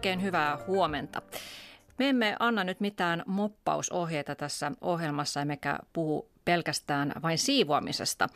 [0.00, 1.22] Oikein hyvää huomenta.
[1.98, 8.28] Me emme anna nyt mitään moppausohjeita tässä ohjelmassa, emmekä puhu pelkästään vain siivoamisesta.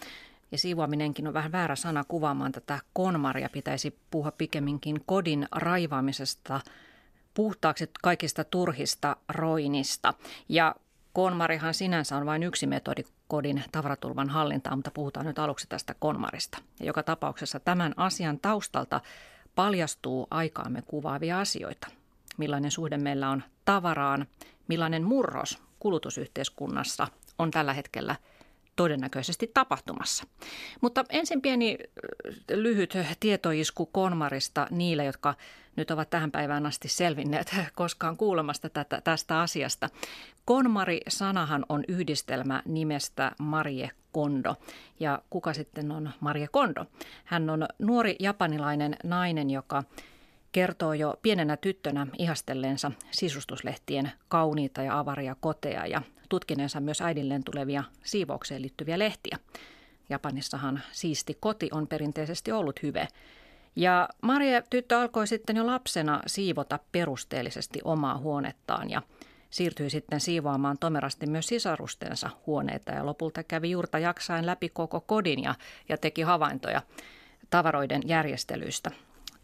[0.53, 3.49] Ja siivoaminenkin on vähän väärä sana kuvaamaan tätä konmaria.
[3.49, 6.61] Pitäisi puhua pikemminkin kodin raivaamisesta
[7.35, 10.14] puhtaaksi kaikista turhista roinista.
[10.49, 10.75] Ja
[11.13, 16.58] konmarihan sinänsä on vain yksi metodi kodin tavaratulvan hallintaan, mutta puhutaan nyt aluksi tästä konmarista.
[16.81, 19.00] Ja joka tapauksessa tämän asian taustalta
[19.54, 21.89] paljastuu aikaamme kuvaavia asioita.
[22.36, 24.27] Millainen suhde meillä on tavaraan,
[24.68, 27.08] millainen murros kulutusyhteiskunnassa
[27.39, 28.17] on tällä hetkellä
[28.77, 30.25] todennäköisesti tapahtumassa.
[30.81, 31.79] Mutta ensin pieni
[32.51, 35.34] lyhyt tietoisku Konmarista niille, jotka
[35.77, 39.89] nyt ovat tähän päivään asti selvinneet koskaan kuulemasta tätä, tästä asiasta.
[40.44, 44.56] Konmari-sanahan on yhdistelmä nimestä Marie Kondo.
[45.00, 46.84] Ja kuka sitten on Marie Kondo?
[47.25, 49.83] Hän on nuori japanilainen nainen, joka
[50.53, 57.84] kertoo jo pienenä tyttönä ihastelleensa sisustuslehtien kauniita ja avaria koteja ja tutkineensa myös äidilleen tulevia
[58.05, 59.39] siivoukseen liittyviä lehtiä.
[60.08, 63.08] Japanissahan siisti koti on perinteisesti ollut hyve.
[63.77, 69.03] Ja Maria tyttö alkoi sitten jo lapsena siivota perusteellisesti omaa huonettaan ja
[69.50, 75.42] siirtyi sitten siivoamaan tomerasti myös sisarustensa huoneita ja lopulta kävi juurta jaksain läpi koko kodin
[75.42, 75.55] ja,
[75.88, 76.83] ja teki havaintoja
[77.50, 78.91] tavaroiden järjestelyistä.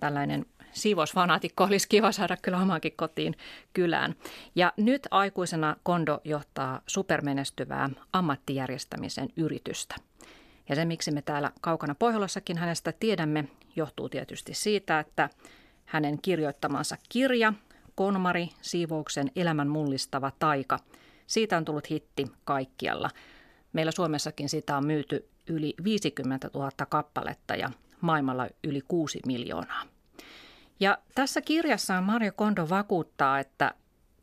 [0.00, 3.34] Tällainen siivousfanaatikko olisi kiva saada kyllä omaankin kotiin
[3.72, 4.14] kylään.
[4.54, 9.96] Ja nyt aikuisena Kondo johtaa supermenestyvää ammattijärjestämisen yritystä.
[10.68, 13.44] Ja se, miksi me täällä kaukana Pohjolassakin hänestä tiedämme,
[13.76, 15.30] johtuu tietysti siitä, että
[15.84, 17.52] hänen kirjoittamansa kirja
[17.94, 20.78] Konmari, siivouksen elämän mullistava taika,
[21.26, 23.10] siitä on tullut hitti kaikkialla.
[23.72, 27.70] Meillä Suomessakin sitä on myyty yli 50 000 kappaletta ja
[28.00, 29.82] maailmalla yli 6 miljoonaa.
[30.80, 33.74] Ja tässä kirjassa Mario Kondo vakuuttaa, että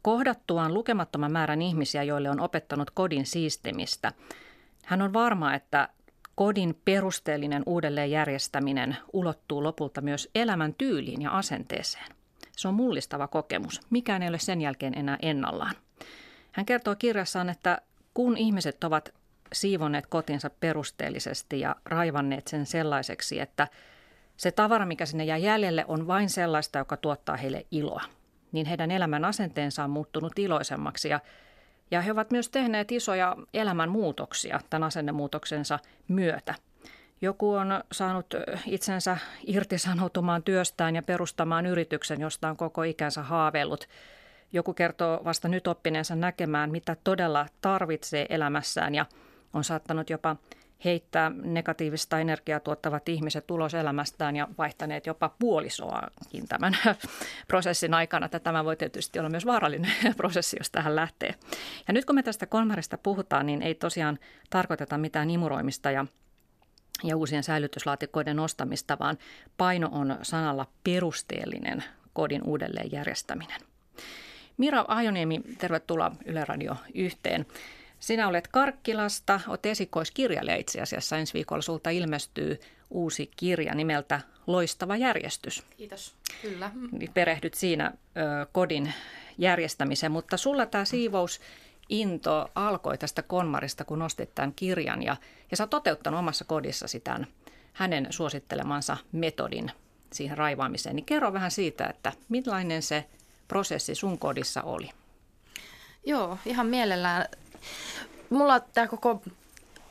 [0.02, 4.14] kohdattuaan lukemattoman määrän ihmisiä, joille on opettanut kodin siistimistä,
[4.86, 5.90] hän on varma, että
[6.36, 12.12] kodin perusteellinen uudelleenjärjestäminen ulottuu lopulta myös elämän tyyliin ja asenteeseen.
[12.52, 13.82] Se on mullistava kokemus.
[13.90, 15.76] Mikään ei ole sen jälkeen enää ennallaan.
[16.52, 17.82] Hän kertoo kirjassaan, että
[18.14, 19.14] kun ihmiset ovat
[19.54, 23.68] siivoneet kotinsa perusteellisesti ja raivanneet sen sellaiseksi, että
[24.38, 28.04] se tavara, mikä sinne jää jäljelle, on vain sellaista, joka tuottaa heille iloa.
[28.52, 31.20] Niin heidän elämän asenteensa on muuttunut iloisemmaksi ja,
[31.92, 36.56] ja he ovat myös tehneet isoja elämänmuutoksia tämän asennemuutoksensa myötä.
[37.22, 38.26] Joku on saanut
[38.66, 39.18] itsensä
[39.48, 43.88] irtisanoutumaan työstään ja perustamaan yrityksen, josta on koko ikänsä haaveillut.
[44.54, 49.06] Joku kertoo vasta nyt oppineensa näkemään, mitä todella tarvitsee elämässään ja
[49.54, 50.36] on saattanut jopa
[50.86, 56.78] heittää negatiivista energiaa tuottavat ihmiset ulos elämästään ja vaihtaneet jopa puolisoakin tämän
[57.48, 58.30] prosessin aikana.
[58.30, 61.36] Tämä voi tietysti olla myös vaarallinen prosessi, jos tähän lähtee.
[61.88, 66.06] Ja nyt kun me tästä kolmarista puhutaan, niin ei tosiaan tarkoiteta mitään imuroimista ja
[67.04, 69.18] ja uusien säilytyslaatikoiden nostamista, vaan
[69.58, 71.84] paino on sanalla perusteellinen
[72.14, 73.62] kodin uudelleen järjestäminen.
[74.58, 77.46] Mira Ajoniemi, tervetuloa Yle Radio yhteen.
[78.00, 81.18] Sinä olet Karkkilasta, olet esikoiskirjailija itse asiassa.
[81.18, 82.60] Ensi viikolla sulta ilmestyy
[82.90, 85.64] uusi kirja nimeltä Loistava järjestys.
[85.78, 86.72] Kiitos, kyllä.
[86.92, 88.94] Niin perehdyt siinä ö, kodin
[89.38, 91.42] järjestämiseen, mutta sulla tämä siivous
[91.90, 95.16] into alkoi tästä Konmarista, kun nostit tämän kirjan ja,
[95.52, 97.28] ja sä oot toteuttanut omassa kodissasi tämän
[97.74, 99.72] hänen suosittelemansa metodin
[100.14, 100.96] siihen raivaamiseen.
[100.96, 103.06] Niin kerro vähän siitä, että millainen se
[103.48, 104.90] prosessi sun kodissa oli.
[106.06, 107.26] Joo, ihan mielellään
[108.30, 109.22] mulla tämä koko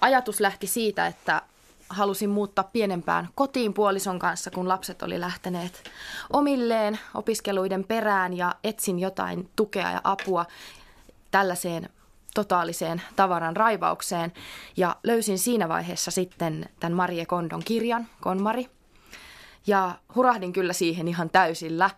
[0.00, 1.43] ajatus lähti siitä, että
[1.88, 5.91] halusin muuttaa pienempään kotiin puolison kanssa, kun lapset oli lähteneet
[6.33, 10.47] omilleen opiskeluiden perään ja etsin jotain tukea ja apua
[11.30, 11.89] tällaiseen
[12.34, 14.33] totaaliseen tavaran raivaukseen.
[14.77, 18.71] Ja löysin siinä vaiheessa sitten tämän Marie Kondon kirjan, Konmari.
[19.66, 21.91] Ja hurahdin kyllä siihen ihan täysillä.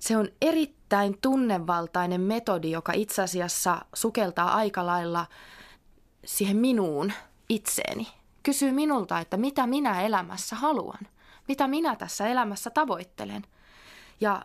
[0.00, 5.26] Se on erittäin tunnevaltainen metodi, joka itse asiassa sukeltaa aika lailla
[6.24, 7.12] siihen minuun
[7.48, 8.08] itseeni.
[8.42, 11.00] Kysyy minulta, että mitä minä elämässä haluan.
[11.48, 13.42] Mitä minä tässä elämässä tavoittelen.
[14.20, 14.42] Ja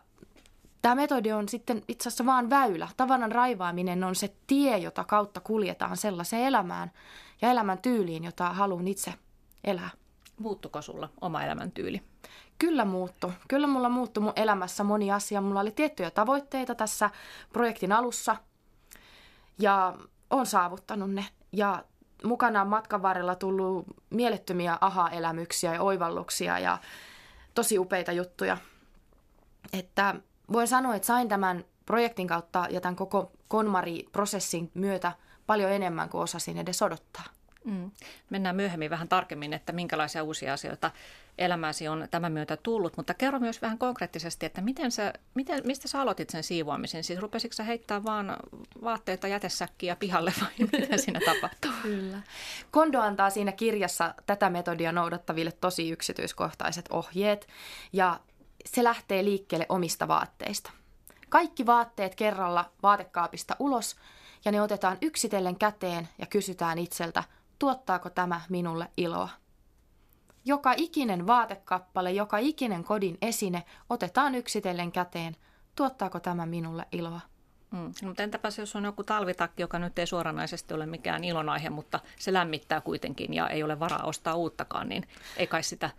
[0.81, 2.88] tämä metodi on sitten itse asiassa vaan väylä.
[2.98, 6.92] Tavaran raivaaminen on se tie, jota kautta kuljetaan sellaiseen elämään
[7.42, 9.13] ja elämän tyyliin, jota haluan itse
[9.63, 9.89] elää.
[10.38, 12.01] Muuttuko sulla oma elämäntyyli?
[12.62, 13.34] Kyllä muuttu.
[13.48, 15.42] Kyllä mulla muuttui mun elämässä moni asia.
[15.42, 17.10] Mulla oli tiettyjä tavoitteita tässä
[17.54, 18.36] projektin alussa
[19.60, 19.98] ja
[20.30, 21.25] on saavuttanut ne.
[21.52, 21.84] Ja
[22.24, 26.78] mukana on matkan varrella tullut mielettömiä aha-elämyksiä ja oivalluksia ja
[27.54, 28.58] tosi upeita juttuja.
[29.74, 30.16] Että
[30.54, 35.12] voin sanoa, että sain tämän projektin kautta ja tämän koko KonMari-prosessin myötä
[35.48, 37.25] paljon enemmän kuin osasin edes odottaa.
[37.66, 37.92] Mm.
[38.30, 40.92] Mennään myöhemmin vähän tarkemmin, että minkälaisia uusia asioita
[41.38, 45.88] elämäsi on tämän myötä tullut, mutta kerro myös vähän konkreettisesti, että miten sä, miten, mistä
[45.88, 47.04] sä aloitit sen siivoamisen?
[47.04, 48.38] Siis rupesitko sä heittää vaan
[48.84, 50.50] vaatteita jätesäkkiä pihalle vai
[50.80, 51.72] mitä siinä tapahtuu?
[51.81, 52.22] Kyllä.
[52.72, 57.48] Kondo antaa siinä kirjassa tätä metodia noudattaville tosi yksityiskohtaiset ohjeet
[57.94, 58.19] ja
[58.66, 60.72] se lähtee liikkeelle omista vaatteista.
[61.30, 63.96] Kaikki vaatteet kerralla vaatekaapista ulos
[64.46, 67.24] ja ne otetaan yksitellen käteen ja kysytään itseltä,
[67.62, 69.30] tuottaako tämä minulle iloa.
[70.46, 75.36] Joka ikinen vaatekappale, joka ikinen kodin esine otetaan yksitellen käteen.
[75.75, 77.19] Tuottaako tämä minulle iloa?
[77.72, 77.94] Mm.
[78.02, 82.00] No, mutta entäpä jos on joku talvitakki, joka nyt ei suoranaisesti ole mikään ilonaihe, mutta
[82.19, 85.90] se lämmittää kuitenkin ja ei ole varaa ostaa uuttakaan, niin ei kai sitä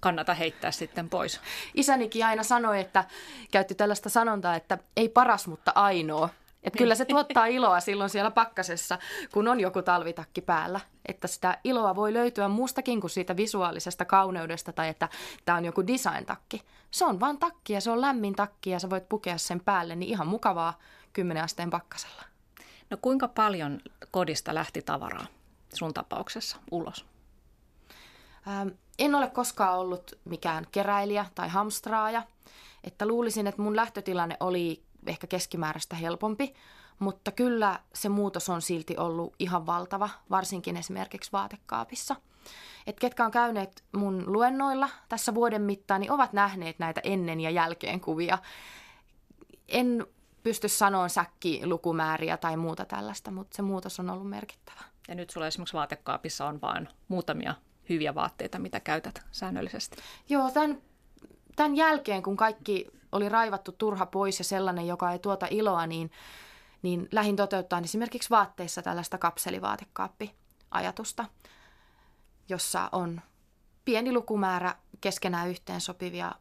[0.00, 1.40] kannata heittää sitten pois.
[1.74, 3.04] Isänikin aina sanoi, että
[3.50, 6.28] käytti tällaista sanontaa, että ei paras, mutta ainoa.
[6.62, 8.98] Että kyllä se tuottaa iloa silloin siellä pakkasessa,
[9.32, 10.80] kun on joku talvitakki päällä.
[11.08, 15.08] Että sitä iloa voi löytyä muustakin kuin siitä visuaalisesta kauneudesta tai että
[15.44, 16.62] tämä on joku design-takki.
[16.90, 19.96] Se on vaan takki ja se on lämmin takki ja sä voit pukea sen päälle,
[19.96, 20.78] niin ihan mukavaa
[21.12, 22.22] 10 asteen pakkasella.
[22.90, 23.80] No kuinka paljon
[24.10, 25.26] kodista lähti tavaraa
[25.74, 27.06] sun tapauksessa ulos?
[28.48, 28.68] Ähm,
[28.98, 32.22] en ole koskaan ollut mikään keräilijä tai hamstraaja.
[32.84, 36.54] Että luulisin, että mun lähtötilanne oli ehkä keskimääräistä helpompi,
[36.98, 42.16] mutta kyllä se muutos on silti ollut ihan valtava, varsinkin esimerkiksi vaatekaapissa.
[42.86, 47.50] Et ketkä on käyneet mun luennoilla tässä vuoden mittaan, niin ovat nähneet näitä ennen ja
[47.50, 48.38] jälkeen kuvia.
[49.68, 50.06] En
[50.42, 54.80] pysty sanoa säkkilukumääriä tai muuta tällaista, mutta se muutos on ollut merkittävä.
[55.08, 57.54] Ja nyt sulla esimerkiksi vaatekaapissa on vain muutamia
[57.88, 59.96] hyviä vaatteita, mitä käytät säännöllisesti.
[60.28, 60.82] Joo, tämän,
[61.56, 66.10] tämän jälkeen, kun kaikki oli raivattu turha pois ja sellainen, joka ei tuota iloa, niin,
[66.82, 71.24] niin lähin toteuttaa esimerkiksi vaatteissa tällaista kapselivaatekaappi-ajatusta,
[72.48, 73.20] jossa on
[73.84, 76.32] pieni lukumäärä keskenään yhteensopivia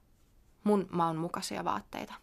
[0.63, 2.13] mun maun mukaisia vaatteita.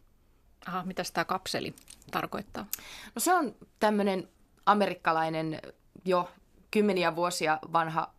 [0.67, 1.75] Aha, mitä tämä kapseli
[2.11, 2.67] tarkoittaa?
[3.15, 4.29] No se on tämmöinen
[4.67, 5.61] amerikkalainen
[6.05, 6.31] jo
[6.71, 8.11] kymmeniä vuosia vanha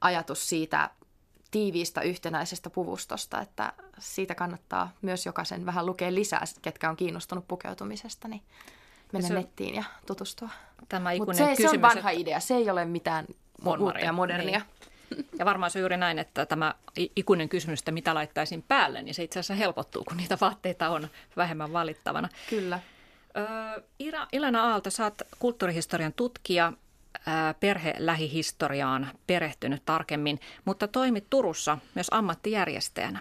[0.00, 0.90] ajatus siitä
[1.50, 8.28] tiiviistä yhtenäisestä puvustosta, että siitä kannattaa myös jokaisen vähän lukea lisää, ketkä on kiinnostunut pukeutumisesta,
[8.28, 8.42] niin
[9.12, 10.48] mennä se, nettiin ja tutustua.
[10.88, 12.20] Tämä Mutta se, kysymys, se on vanha että...
[12.20, 13.26] idea, se ei ole mitään
[13.64, 14.58] uutta ja modernia.
[14.58, 15.28] Niin.
[15.38, 16.74] Ja varmaan se on juuri näin, että tämä
[17.16, 21.08] ikuinen kysymys, että mitä laittaisin päälle, niin se itse asiassa helpottuu, kun niitä vaatteita on
[21.36, 22.28] vähemmän valittavana.
[22.50, 22.80] Kyllä.
[23.36, 23.82] Öö,
[24.32, 26.72] Ilana Aalto, sä oot kulttuurihistorian tutkija
[27.60, 33.20] perhelähihistoriaan perehtynyt tarkemmin, mutta toimit Turussa myös ammattijärjestäjänä.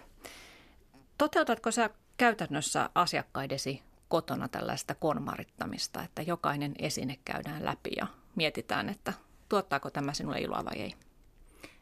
[1.17, 9.13] Toteutatko sä käytännössä asiakkaidesi kotona tällaista konmarittamista, että jokainen esine käydään läpi ja mietitään, että
[9.49, 10.93] tuottaako tämä sinulle iloa vai ei?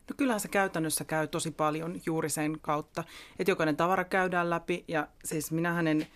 [0.09, 3.03] No kyllähän se käytännössä käy tosi paljon juuri sen kautta,
[3.39, 6.07] että jokainen tavara käydään läpi ja siis minähän en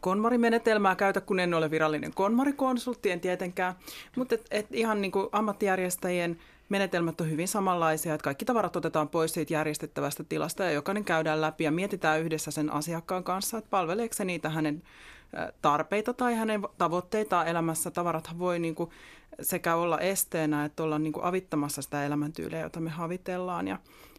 [0.00, 3.74] konmarimenetelmää käytä, kun en ole virallinen konmarikonsultti, en tietenkään.
[4.16, 9.08] Mutta et, et ihan niin kuin ammattijärjestäjien menetelmät on hyvin samanlaisia, että kaikki tavarat otetaan
[9.08, 13.70] pois siitä järjestettävästä tilasta ja jokainen käydään läpi ja mietitään yhdessä sen asiakkaan kanssa, että
[13.70, 14.82] palveleeko se niitä hänen
[15.62, 17.90] tarpeita tai hänen tavoitteitaan elämässä.
[17.90, 18.90] Tavarathan voi niin kuin
[19.42, 23.68] sekä olla esteenä että olla niin kuin avittamassa sitä elämäntyyliä, jota me havitellaan.
[23.68, 23.78] Ja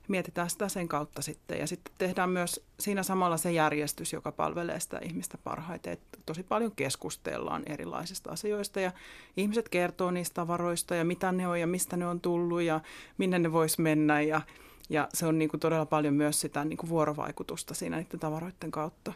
[0.10, 1.60] mietitään sitä sen kautta sitten.
[1.60, 5.94] Ja sitten tehdään myös siinä samalla se järjestys, joka palvelee sitä ihmistä parhaiten.
[5.94, 8.92] Et tosi paljon keskustellaan erilaisista asioista ja
[9.38, 12.80] ihmiset kertoo niistä tavaroista ja mitä ne on ja mistä ne on tullut ja
[13.18, 14.22] minne ne vois mennä.
[14.22, 14.42] Ja,
[14.90, 18.72] ja se on niin kuin todella paljon myös sitä niin kuin vuorovaikutusta siinä niiden tavaroiden
[18.72, 19.14] kautta.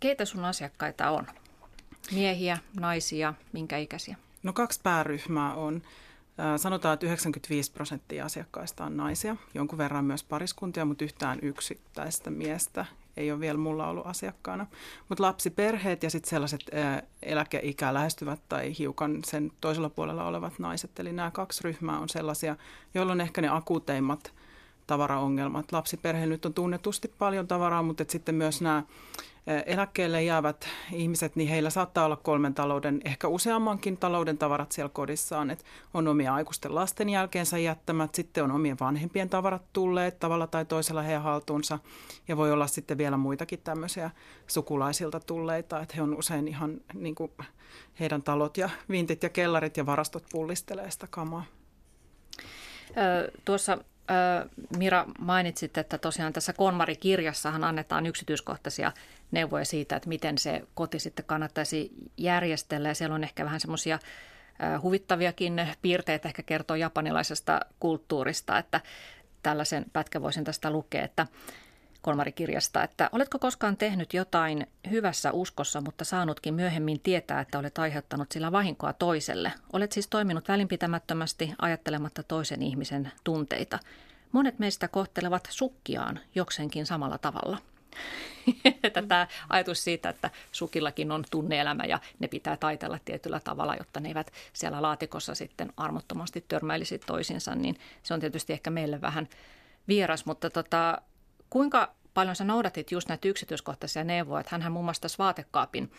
[0.00, 1.26] Keitä sun asiakkaita on?
[2.12, 4.16] Miehiä, naisia, minkä ikäisiä?
[4.42, 5.82] No kaksi pääryhmää on.
[6.56, 12.84] Sanotaan, että 95 prosenttia asiakkaista on naisia, jonkun verran myös pariskuntia, mutta yhtään yksittäistä miestä
[13.16, 14.66] ei ole vielä mulla ollut asiakkaana.
[15.08, 16.60] Mutta lapsiperheet ja sitten sellaiset
[17.22, 21.00] eläkeikää lähestyvät tai hiukan sen toisella puolella olevat naiset.
[21.00, 22.56] Eli nämä kaksi ryhmää on sellaisia,
[22.94, 24.32] joilla on ehkä ne akuuteimmat
[24.86, 25.72] tavaraongelmat.
[25.72, 28.82] Lapsiperhe nyt on tunnetusti paljon tavaraa, mutta sitten myös nämä
[29.66, 35.50] eläkkeelle jäävät ihmiset, niin heillä saattaa olla kolmen talouden, ehkä useammankin talouden tavarat siellä kodissaan.
[35.50, 35.64] Et
[35.94, 41.02] on omia aikuisten lasten jälkeensä jättämät, sitten on omien vanhempien tavarat tulleet tavalla tai toisella
[41.02, 41.78] heidän haltuunsa.
[42.28, 44.10] Ja voi olla sitten vielä muitakin tämmöisiä
[44.46, 47.32] sukulaisilta tulleita, että he on usein ihan niin kuin
[48.00, 51.44] heidän talot ja vintit ja kellarit ja varastot pullistelee sitä kamaa.
[53.44, 53.78] Tuossa
[54.78, 58.92] Mira mainitsit, että tosiaan tässä Konmari-kirjassahan annetaan yksityiskohtaisia
[59.30, 62.88] neuvoja siitä, että miten se koti sitten kannattaisi järjestellä.
[62.88, 63.98] Ja siellä on ehkä vähän semmoisia
[64.82, 68.80] huvittaviakin piirteitä ehkä kertoo japanilaisesta kulttuurista, että
[69.42, 71.26] tällaisen pätkän voisin tästä lukea, että
[72.08, 78.32] Kolmarikirjasta, että oletko koskaan tehnyt jotain hyvässä uskossa, mutta saanutkin myöhemmin tietää, että olet aiheuttanut
[78.32, 79.52] sillä vahinkoa toiselle.
[79.72, 83.78] Olet siis toiminut välinpitämättömästi ajattelematta toisen ihmisen tunteita.
[84.32, 87.58] Monet meistä kohtelevat sukkiaan jokseenkin samalla tavalla.
[89.08, 94.08] Tämä ajatus siitä, että sukillakin on tunneelämä ja ne pitää taitella tietyllä tavalla, jotta ne
[94.08, 99.28] eivät siellä laatikossa sitten armottomasti törmäilisi toisinsa, niin se on tietysti ehkä meille vähän
[99.88, 101.02] vieras, mutta tota,
[101.50, 105.92] kuinka paljon sä noudatit just näitä yksityiskohtaisia neuvoja, että hänhän muun muassa tässä vaatekaapin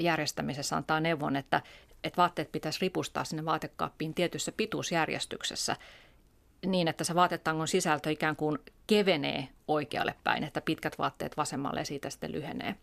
[0.00, 1.62] järjestämisessä antaa neuvon, että,
[2.04, 5.76] että vaatteet pitäisi ripustaa sinne vaatekaappiin tietyssä pituusjärjestyksessä
[6.66, 11.84] niin, että se vaatetangon sisältö ikään kuin kevenee oikealle päin, että pitkät vaatteet vasemmalle ja
[11.84, 12.74] siitä sitten lyhenee.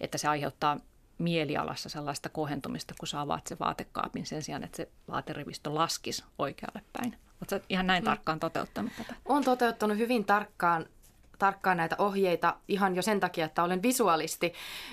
[0.00, 0.80] Että se aiheuttaa
[1.18, 6.82] mielialassa sellaista kohentumista, kun sä avaat se vaatekaapin sen sijaan, että se vaaterivistö laskisi oikealle
[6.92, 7.16] päin.
[7.40, 8.04] Oletko ihan näin mm.
[8.04, 9.14] tarkkaan toteuttanut tätä?
[9.24, 10.86] Olen toteuttanut hyvin tarkkaan
[11.38, 14.52] tarkkaan näitä ohjeita ihan jo sen takia, että olen visuaalisti.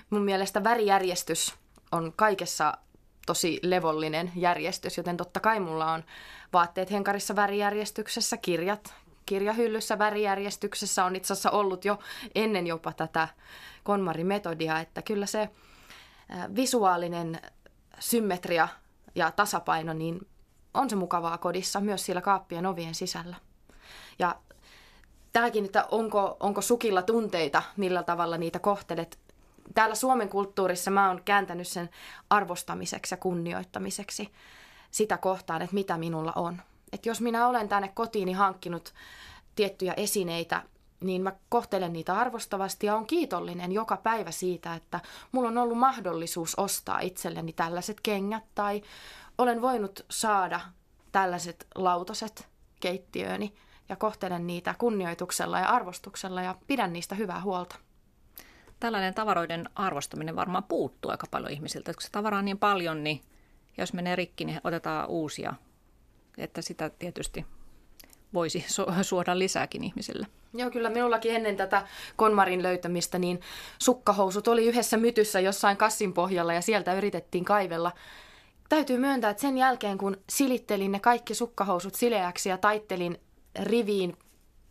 [0.09, 1.55] Mun mielestä värijärjestys
[1.91, 2.77] on kaikessa
[3.25, 6.03] tosi levollinen järjestys, joten totta kai mulla on
[6.53, 8.93] vaatteet henkarissa värijärjestyksessä, kirjat
[9.25, 11.99] kirjahyllyssä värijärjestyksessä on itse asiassa ollut jo
[12.35, 13.27] ennen jopa tätä
[13.83, 15.49] konmarimetodia, että kyllä se
[16.55, 17.41] visuaalinen
[17.99, 18.67] symmetria
[19.15, 20.27] ja tasapaino, niin
[20.73, 23.35] on se mukavaa kodissa myös siellä kaappien ovien sisällä.
[24.19, 24.35] Ja
[25.33, 29.19] tämäkin, että onko, onko sukilla tunteita, millä tavalla niitä kohtelet.
[29.73, 31.89] Täällä Suomen kulttuurissa mä oon kääntänyt sen
[32.29, 34.29] arvostamiseksi ja kunnioittamiseksi
[34.91, 36.61] sitä kohtaan, että mitä minulla on.
[36.91, 38.93] Että jos minä olen tänne kotiini hankkinut
[39.55, 40.61] tiettyjä esineitä,
[40.99, 44.99] niin mä kohtelen niitä arvostavasti ja on kiitollinen joka päivä siitä, että
[45.31, 48.81] mulla on ollut mahdollisuus ostaa itselleni tällaiset kengät tai
[49.37, 50.61] olen voinut saada
[51.11, 52.47] tällaiset lautaset
[52.79, 53.53] keittiööni
[53.89, 57.75] ja kohtelen niitä kunnioituksella ja arvostuksella ja pidän niistä hyvää huolta.
[58.79, 61.91] Tällainen tavaroiden arvostaminen varmaan puuttuu aika paljon ihmisiltä.
[61.91, 63.21] Että kun se tavaraa on niin paljon, niin
[63.77, 65.53] jos menee rikki, niin otetaan uusia.
[66.37, 67.45] Että sitä tietysti
[68.33, 68.65] voisi
[69.01, 70.27] suoda lisääkin ihmisille.
[70.53, 73.39] Joo, kyllä minullakin ennen tätä konmarin löytämistä, niin
[73.79, 77.91] sukkahousut oli yhdessä mytyssä jossain kassin pohjalla ja sieltä yritettiin kaivella.
[78.69, 83.19] Täytyy myöntää, että sen jälkeen kun silittelin ne kaikki sukkahousut sileäksi ja taittelin
[83.59, 84.17] riviin,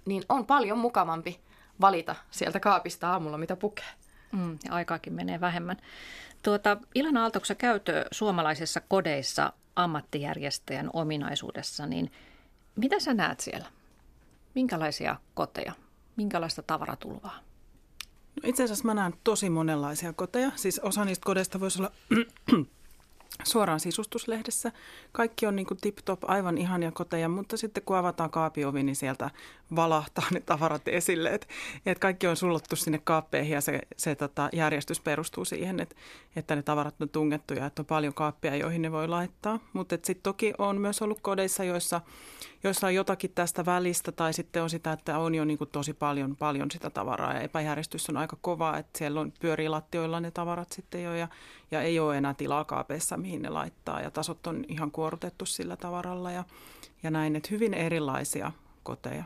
[0.06, 1.40] niin on paljon mukavampi
[1.80, 3.84] valita sieltä kaapista aamulla, mitä pukee.
[4.32, 5.76] Mm, ja aikaakin menee vähemmän.
[6.42, 12.12] Tuota, Ilana Aaltoksa käytö suomalaisissa kodeissa ammattijärjestäjän ominaisuudessa, niin
[12.76, 13.66] mitä sä näet siellä?
[14.54, 15.72] Minkälaisia koteja?
[16.16, 17.38] Minkälaista tavaratulvaa?
[18.36, 20.50] No itse asiassa mä näen tosi monenlaisia koteja.
[20.56, 21.92] Siis osa niistä kodeista voisi olla
[23.44, 24.72] suoraan sisustuslehdessä.
[25.12, 29.30] Kaikki on niin tip-top, aivan ihania koteja, mutta sitten kun avataan kaapiovi, niin sieltä
[29.76, 31.30] valahtaa ne tavarat esille.
[31.30, 31.48] Et,
[31.86, 35.96] et kaikki on sullottu sinne kaappeihin ja se, se tota, järjestys perustuu siihen, et,
[36.36, 39.58] että ne tavarat on tungettu ja että on paljon kaappeja, joihin ne voi laittaa.
[39.72, 42.00] Mutta sitten toki on myös ollut kodeissa, joissa,
[42.64, 46.36] joissa on jotakin tästä välistä tai sitten on sitä, että on jo niin tosi paljon,
[46.36, 50.72] paljon sitä tavaraa ja epäjärjestys on aika kova, että siellä on pyörii lattioilla ne tavarat
[50.72, 51.28] sitten jo ja,
[51.70, 55.76] ja ei ole enää tilaa kaapeissa, mihin ne laittaa ja tasot on ihan kuorutettu sillä
[55.76, 56.44] tavaralla ja,
[57.02, 58.52] ja näin, että hyvin erilaisia
[58.82, 59.24] koteja.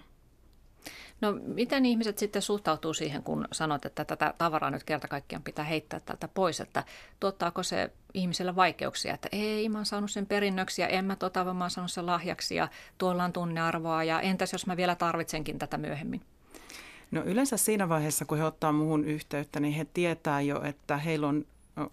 [1.20, 5.64] No miten ihmiset sitten suhtautuu siihen, kun sanot, että tätä tavaraa nyt kerta kaikkiaan pitää
[5.64, 6.84] heittää tältä pois, että
[7.20, 11.44] tuottaako se ihmisellä vaikeuksia, että ei, mä oon saanut sen perinnöksi ja en mä tota,
[11.44, 14.94] vaan mä oon saanut sen lahjaksi ja tuolla on tunnearvoa ja entäs jos mä vielä
[14.94, 16.20] tarvitsenkin tätä myöhemmin?
[17.10, 21.26] No yleensä siinä vaiheessa, kun he ottaa muuhun yhteyttä, niin he tietää jo, että heillä
[21.28, 21.44] on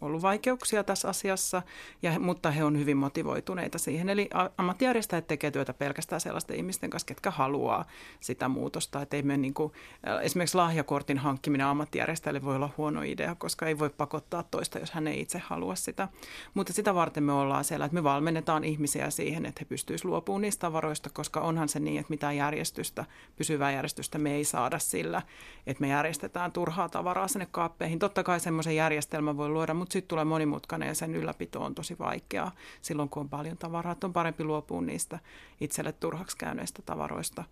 [0.02, 1.62] ollut vaikeuksia tässä asiassa,
[2.02, 4.10] ja, mutta he on hyvin motivoituneita siihen.
[4.10, 7.86] Eli ammattijärjestäjät tekee työtä pelkästään sellaisten ihmisten kanssa, ketkä haluaa
[8.20, 9.02] sitä muutosta.
[9.02, 9.74] Että ei me niin kuin,
[10.22, 15.08] esimerkiksi lahjakortin hankkiminen ammattijärjestäjälle voi olla huono idea, koska ei voi pakottaa toista, jos hän
[15.08, 16.08] ei itse halua sitä.
[16.54, 20.42] Mutta sitä varten me ollaan siellä, että me valmennetaan ihmisiä siihen, että he pystyisivät luopumaan
[20.42, 25.22] niistä tavaroista, koska onhan se niin, että mitään järjestystä, pysyvää järjestystä me ei saada sillä,
[25.68, 28.00] että me järjestetään turhaa tavaraa sinne kaappeihin.
[28.00, 31.76] Totta kai semmoisen järjestelmän voi luoda saada, mutta sitten tulee monimutkainen ja sen ylläpito on
[31.76, 32.52] tosi vaikeaa
[32.82, 33.96] silloin, kun on paljon tavaraa.
[34.04, 35.20] On parempi luopua niistä
[35.60, 37.44] itselle turhaksi käyneistä tavaroista.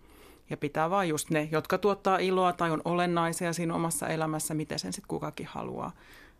[0.49, 4.79] Ja pitää vaan just ne, jotka tuottaa iloa tai on olennaisia siinä omassa elämässä, miten
[4.79, 5.91] sen sitten kukakin haluaa,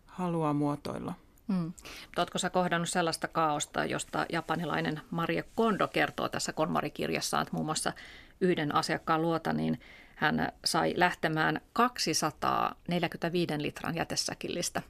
[0.06, 1.14] haluaa muotoilla.
[1.48, 1.72] Hmm.
[2.16, 7.92] Oletko sä kohdannut sellaista kaaosta, josta japanilainen Maria Kondo kertoo tässä Konmari-kirjassaan, että muun muassa
[8.40, 9.80] yhden asiakkaan luota, niin
[10.16, 14.82] hän sai lähtemään 245 litran jätesäkillistä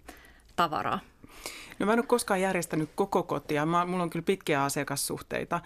[0.63, 1.01] tavaraa.
[1.79, 3.67] No mä en ole koskaan järjestänyt koko kotia.
[3.67, 5.61] Mä, mulla on kyllä pitkiä asiakassuhteita,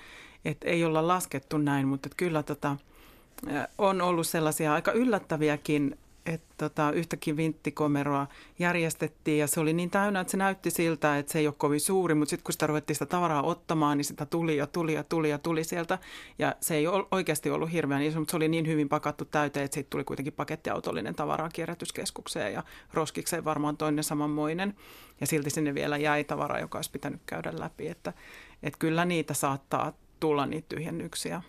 [0.44, 2.76] että ei olla laskettu näin, mutta kyllä tota,
[3.78, 8.26] on ollut sellaisia aika yllättäviäkin että tota, yhtäkin vinttikomeroa
[8.58, 11.80] järjestettiin ja se oli niin täynnä, että se näytti siltä, että se ei ole kovin
[11.80, 15.04] suuri, mutta sitten kun sitä ruvettiin sitä tavaraa ottamaan, niin sitä tuli ja tuli ja
[15.04, 15.98] tuli ja tuli sieltä
[16.38, 19.74] ja se ei oikeasti ollut hirveän iso, mutta se oli niin hyvin pakattu täyteen, että
[19.74, 24.76] siitä tuli kuitenkin pakettiautollinen tavaraa kierrätyskeskukseen ja roskikseen varmaan toinen samanmoinen
[25.20, 28.12] ja silti sinne vielä jäi tavaraa, joka olisi pitänyt käydä läpi, että,
[28.62, 31.42] että kyllä niitä saattaa tulla niitä tyhjennyksiä.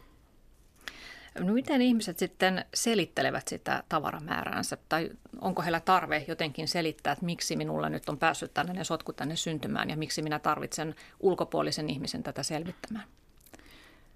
[1.39, 5.09] No miten ihmiset sitten selittelevät sitä tavaramääräänsä tai
[5.41, 9.89] onko heillä tarve jotenkin selittää, että miksi minulla nyt on päässyt tällainen sotku tänne syntymään
[9.89, 13.05] ja miksi minä tarvitsen ulkopuolisen ihmisen tätä selvittämään?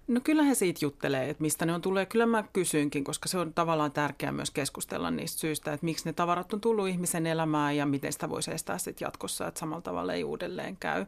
[0.08, 2.08] No kyllä he siitä juttelee, että mistä ne on tullut.
[2.08, 6.12] Kyllä mä kysyinkin, koska se on tavallaan tärkeää myös keskustella niistä syistä, että miksi ne
[6.12, 10.12] tavarat on tullut ihmisen elämään ja miten sitä voisi estää sitten jatkossa, että samalla tavalla
[10.12, 11.06] ei uudelleen käy.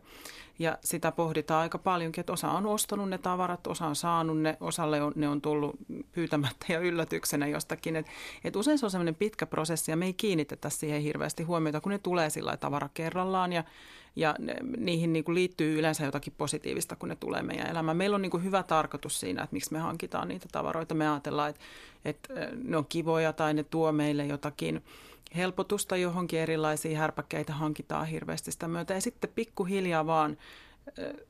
[0.59, 4.57] Ja sitä pohditaan aika paljonkin, että osa on ostanut ne tavarat, osa on saanut ne,
[4.61, 5.77] osalle on, ne on tullut
[6.13, 7.97] pyytämättä ja yllätyksenä jostakin.
[7.97, 8.07] Et,
[8.45, 11.93] et usein se on semmoinen pitkä prosessi ja me ei kiinnitetä siihen hirveästi huomiota, kun
[11.93, 13.65] ne tulee sillä tavara kerrallaan ja
[14.17, 14.35] ja
[14.77, 17.97] niihin niin kuin liittyy yleensä jotakin positiivista, kun ne tulee meidän elämään.
[17.97, 20.95] Meillä on niin kuin hyvä tarkoitus siinä, että miksi me hankitaan niitä tavaroita.
[20.95, 21.63] Me ajatellaan, että,
[22.05, 24.85] että ne on kivoja tai ne tuo meille jotakin
[25.37, 28.95] helpotusta johonkin erilaisiin härpäkkeitä hankitaan hirveästi sitä myötä.
[28.95, 30.37] Ja sitten pikkuhiljaa vaan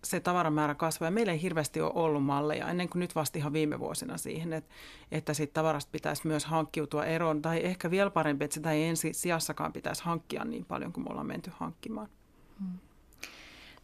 [0.04, 1.10] se tavaramäärä kasvaa.
[1.10, 4.74] Meillä ei hirveästi ole ollut malleja, ennen kuin nyt vasta ihan viime vuosina siihen, että,
[5.12, 7.42] että siitä tavarasta pitäisi myös hankkiutua eroon.
[7.42, 11.10] Tai ehkä vielä parempi, että sitä ei ensi sijassakaan pitäisi hankkia niin paljon kuin me
[11.10, 12.08] ollaan menty hankkimaan.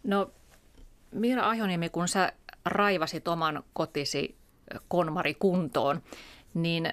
[0.04, 0.30] No
[1.12, 2.32] Miira Ahoniemi, kun sä
[2.64, 4.36] raivasit oman kotisi
[4.88, 6.02] konmari kuntoon,
[6.54, 6.92] niin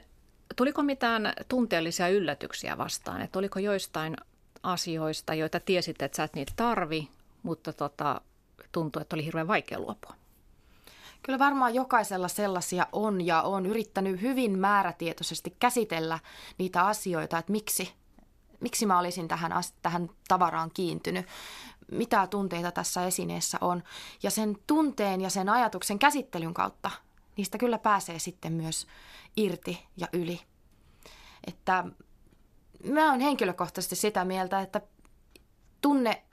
[0.56, 3.22] tuliko mitään tunteellisia yllätyksiä vastaan?
[3.22, 4.18] Että oliko joistain
[4.64, 7.10] asioista, joita tiesit, että sä et niitä tarvi,
[7.44, 8.22] mutta tota,
[8.72, 10.14] tuntui, että oli hirveän vaikea luopua?
[11.24, 16.20] Kyllä varmaan jokaisella sellaisia on ja on yrittänyt hyvin määrätietoisesti käsitellä
[16.58, 17.94] niitä asioita, että miksi,
[18.60, 21.26] miksi mä olisin tähän, tähän tavaraan kiintynyt
[21.92, 23.84] mitä tunteita tässä esineessä on.
[24.24, 26.92] Ja sen tunteen ja sen ajatuksen käsittelyn kautta
[27.38, 28.88] niistä kyllä pääsee sitten myös
[29.38, 30.42] irti ja yli.
[31.48, 31.84] Että
[32.84, 34.82] mä oon henkilökohtaisesti sitä mieltä, että
[35.82, 36.24] tunne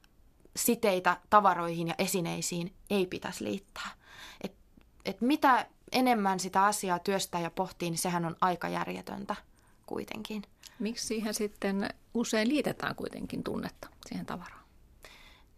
[0.56, 3.90] siteitä tavaroihin ja esineisiin ei pitäisi liittää.
[4.40, 4.54] Et,
[5.04, 9.36] et mitä enemmän sitä asiaa työstää ja pohtii, niin sehän on aika järjetöntä
[9.86, 10.42] kuitenkin.
[10.78, 14.63] Miksi siihen sitten usein liitetään kuitenkin tunnetta siihen tavaraan?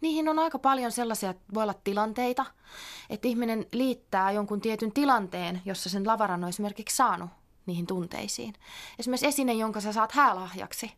[0.07, 2.47] Niihin on aika paljon sellaisia, että voi olla tilanteita,
[3.11, 7.31] että ihminen liittää jonkun tietyn tilanteen, jossa sen lavaran on esimerkiksi saanut
[7.67, 8.55] niihin tunteisiin.
[8.99, 10.93] Esimerkiksi esine, jonka sä saat häälahjaksi,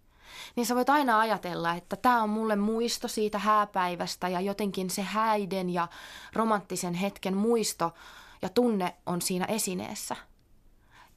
[0.56, 5.02] niin sä voit aina ajatella, että tämä on mulle muisto siitä hääpäivästä ja jotenkin se
[5.02, 5.88] häiden ja
[6.32, 7.94] romanttisen hetken muisto
[8.42, 10.16] ja tunne on siinä esineessä–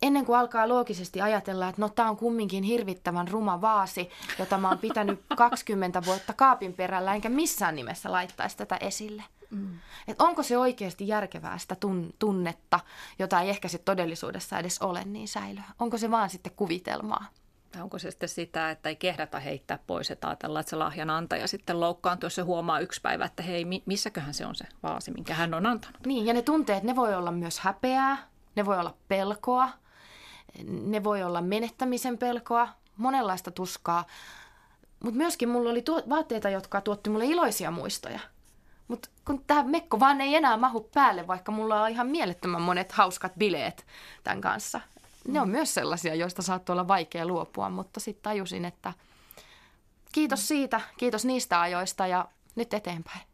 [0.01, 4.09] ennen kuin alkaa loogisesti ajatella, että no tämä on kumminkin hirvittävän ruma vaasi,
[4.39, 9.23] jota mä oon pitänyt 20 vuotta kaapin perällä, enkä missään nimessä laittaisi tätä esille.
[9.49, 9.79] Mm.
[10.07, 12.79] Et onko se oikeasti järkevää sitä tun- tunnetta,
[13.19, 15.63] jota ei ehkä sit todellisuudessa edes ole, niin säilyä?
[15.79, 17.25] Onko se vaan sitten kuvitelmaa?
[17.71, 21.09] Tai onko se sitten sitä, että ei kehdata heittää pois, että ajatellaan, että se lahjan
[21.09, 25.11] antaja sitten loukkaantuu, jos se huomaa yksi päivä, että hei, missäköhän se on se vaasi,
[25.11, 26.05] minkä hän on antanut.
[26.05, 28.17] Niin, ja ne tunteet, ne voi olla myös häpeää,
[28.55, 29.69] ne voi olla pelkoa,
[30.63, 34.05] ne voi olla menettämisen pelkoa, monenlaista tuskaa.
[35.03, 38.19] Mutta myöskin mulla oli tuo, vaatteita, jotka tuotti mulle iloisia muistoja.
[38.87, 42.91] Mutta kun tämä mekko vaan ei enää mahu päälle, vaikka mulla on ihan mielettömän monet
[42.91, 43.85] hauskat bileet
[44.23, 44.81] tämän kanssa.
[45.27, 45.51] Ne on mm.
[45.51, 48.93] myös sellaisia, joista saattoi olla vaikea luopua, mutta sitten tajusin, että
[50.11, 53.30] kiitos siitä, kiitos niistä ajoista ja nyt eteenpäin.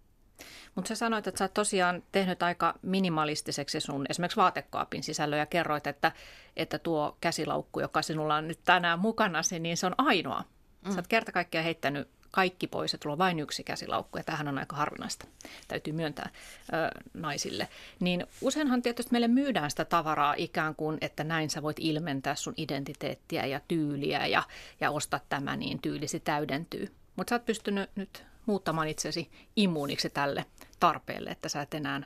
[0.77, 5.45] Mutta sä sanoit, että sä oot tosiaan tehnyt aika minimalistiseksi sun esimerkiksi vaatekaapin sisällön ja
[5.45, 6.11] kerroit, että,
[6.55, 10.43] että tuo käsilaukku, joka sinulla on nyt tänään mukanasi, niin se on ainoa.
[10.85, 10.91] Mm.
[10.91, 14.57] Sä oot kerta kaikkiaan heittänyt kaikki pois ja tulla vain yksi käsilaukku, ja tämähän on
[14.57, 15.27] aika harvinaista,
[15.67, 16.29] täytyy myöntää
[16.73, 17.67] ö, naisille.
[17.99, 22.53] Niin useinhan tietysti meille myydään sitä tavaraa ikään kuin, että näin sä voit ilmentää sun
[22.57, 24.43] identiteettiä ja tyyliä ja,
[24.81, 26.91] ja ostaa tämä, niin tyylisi täydentyy.
[27.15, 30.45] Mutta sä oot pystynyt nyt muuttamaan itsesi immuuniksi tälle
[30.79, 32.01] tarpeelle, että sä et enää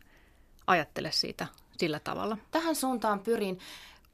[0.67, 2.37] ajattele siitä sillä tavalla.
[2.51, 3.59] Tähän suuntaan pyrin.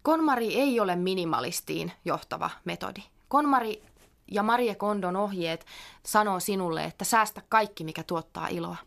[0.02, 3.04] Konmari ei ole minimalistiin johtava metodi.
[3.28, 3.84] Konmari
[4.32, 5.66] ja Marie Kondon ohjeet
[6.06, 8.78] sanoo sinulle, että säästä kaikki, mikä tuottaa iloa.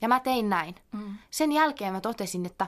[0.00, 0.74] Ja mä tein näin.
[0.92, 1.18] Mm.
[1.30, 2.66] Sen jälkeen mä totesin, että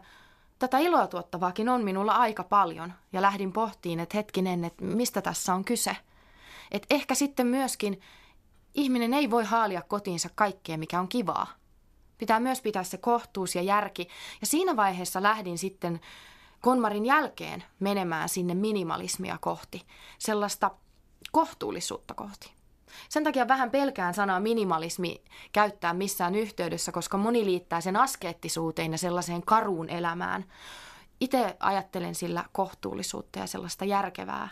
[0.59, 5.55] tätä iloa tuottavaakin on minulla aika paljon ja lähdin pohtiin, että hetkinen, että mistä tässä
[5.55, 5.97] on kyse.
[6.71, 8.01] Että ehkä sitten myöskin
[8.75, 11.47] ihminen ei voi haalia kotiinsa kaikkea, mikä on kivaa.
[12.21, 14.09] Pitää myös pitää se kohtuus ja järki.
[14.41, 16.01] Ja siinä vaiheessa lähdin sitten
[16.61, 19.83] konmarin jälkeen menemään sinne minimalismia kohti,
[20.19, 20.71] sellaista
[21.33, 22.53] kohtuullisuutta kohti.
[23.09, 28.99] Sen takia vähän pelkään sanaa minimalismi käyttää missään yhteydessä, koska moni liittää sen askeettisuuteen ja
[28.99, 30.45] sellaiseen karuun elämään.
[31.21, 34.49] Itse ajattelen sillä kohtuullisuutta ja sellaista järkevää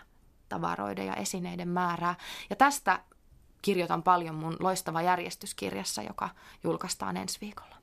[0.49, 2.15] tavaroiden ja esineiden määrää.
[2.51, 3.01] Ja tästä
[3.63, 6.29] kirjoitan paljon mun loistava järjestyskirjassa, joka
[6.65, 7.79] julkaistaan ensi viikolla.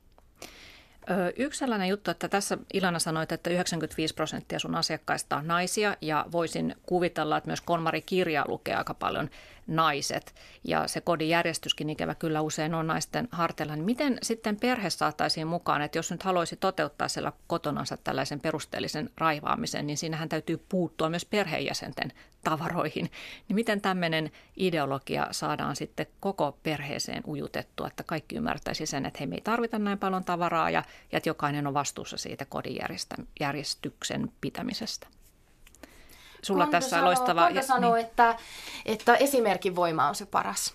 [1.36, 6.26] Yksi sellainen juttu, että tässä Ilana sanoit, että 95 prosenttia sun asiakkaista on naisia ja
[6.32, 9.30] voisin kuvitella, että myös Konmari kirja lukee aika paljon
[9.68, 13.76] naiset ja se kodin järjestyskin ikävä kyllä usein on naisten harteilla.
[13.76, 19.10] Niin miten sitten perhe saataisiin mukaan, että jos nyt haluaisi toteuttaa siellä kotonansa tällaisen perusteellisen
[19.18, 23.12] raivaamisen, niin siinähän täytyy puuttua myös perheenjäsenten tavaroihin.
[23.48, 29.28] Niin miten tämmöinen ideologia saadaan sitten koko perheeseen ujutettua, että kaikki ymmärtäisi sen, että hei
[29.28, 32.78] me ei tarvita näin paljon tavaraa ja, ja että jokainen on vastuussa siitä kodin
[33.40, 35.08] järjestyksen pitämisestä?
[36.46, 37.46] Sulla Kondo tässä sanoo, loistava...
[37.46, 38.06] Kondo sanoo, niin.
[38.06, 38.38] että,
[38.86, 40.74] että esimerkin voima on se paras.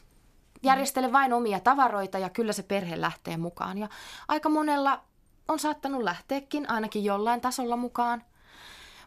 [0.62, 3.78] Järjestele vain omia tavaroita ja kyllä se perhe lähtee mukaan.
[3.78, 3.88] Ja
[4.28, 5.00] aika monella
[5.48, 8.22] on saattanut lähteekin ainakin jollain tasolla mukaan.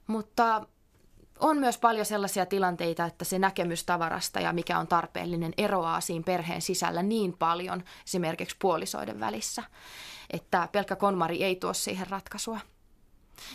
[0.08, 0.66] Mutta
[1.40, 6.24] on myös paljon sellaisia tilanteita, että se näkemys tavarasta ja mikä on tarpeellinen eroaa siinä
[6.24, 9.64] perheen sisällä niin paljon esimerkiksi puolisoiden välissä,
[10.30, 12.60] että pelkkä konmari ei tuo siihen ratkaisua.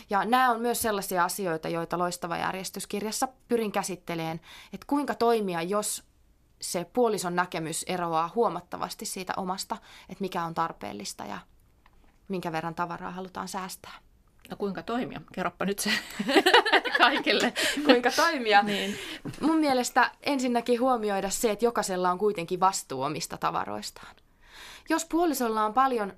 [0.09, 4.41] Ja nämä on myös sellaisia asioita, joita loistava järjestyskirjassa pyrin käsitteleen,
[4.73, 6.03] että kuinka toimia, jos
[6.61, 9.77] se puolison näkemys eroaa huomattavasti siitä omasta,
[10.09, 11.39] että mikä on tarpeellista ja
[12.27, 13.99] minkä verran tavaraa halutaan säästää.
[14.49, 15.21] No kuinka toimia?
[15.33, 15.91] Kerropa nyt se
[16.97, 17.53] kaikille.
[17.85, 18.63] kuinka toimia?
[18.63, 18.95] niin.
[19.41, 24.15] Mun mielestä ensinnäkin huomioida se, että jokaisella on kuitenkin vastuu omista tavaroistaan.
[24.89, 26.13] Jos puolisolla on paljon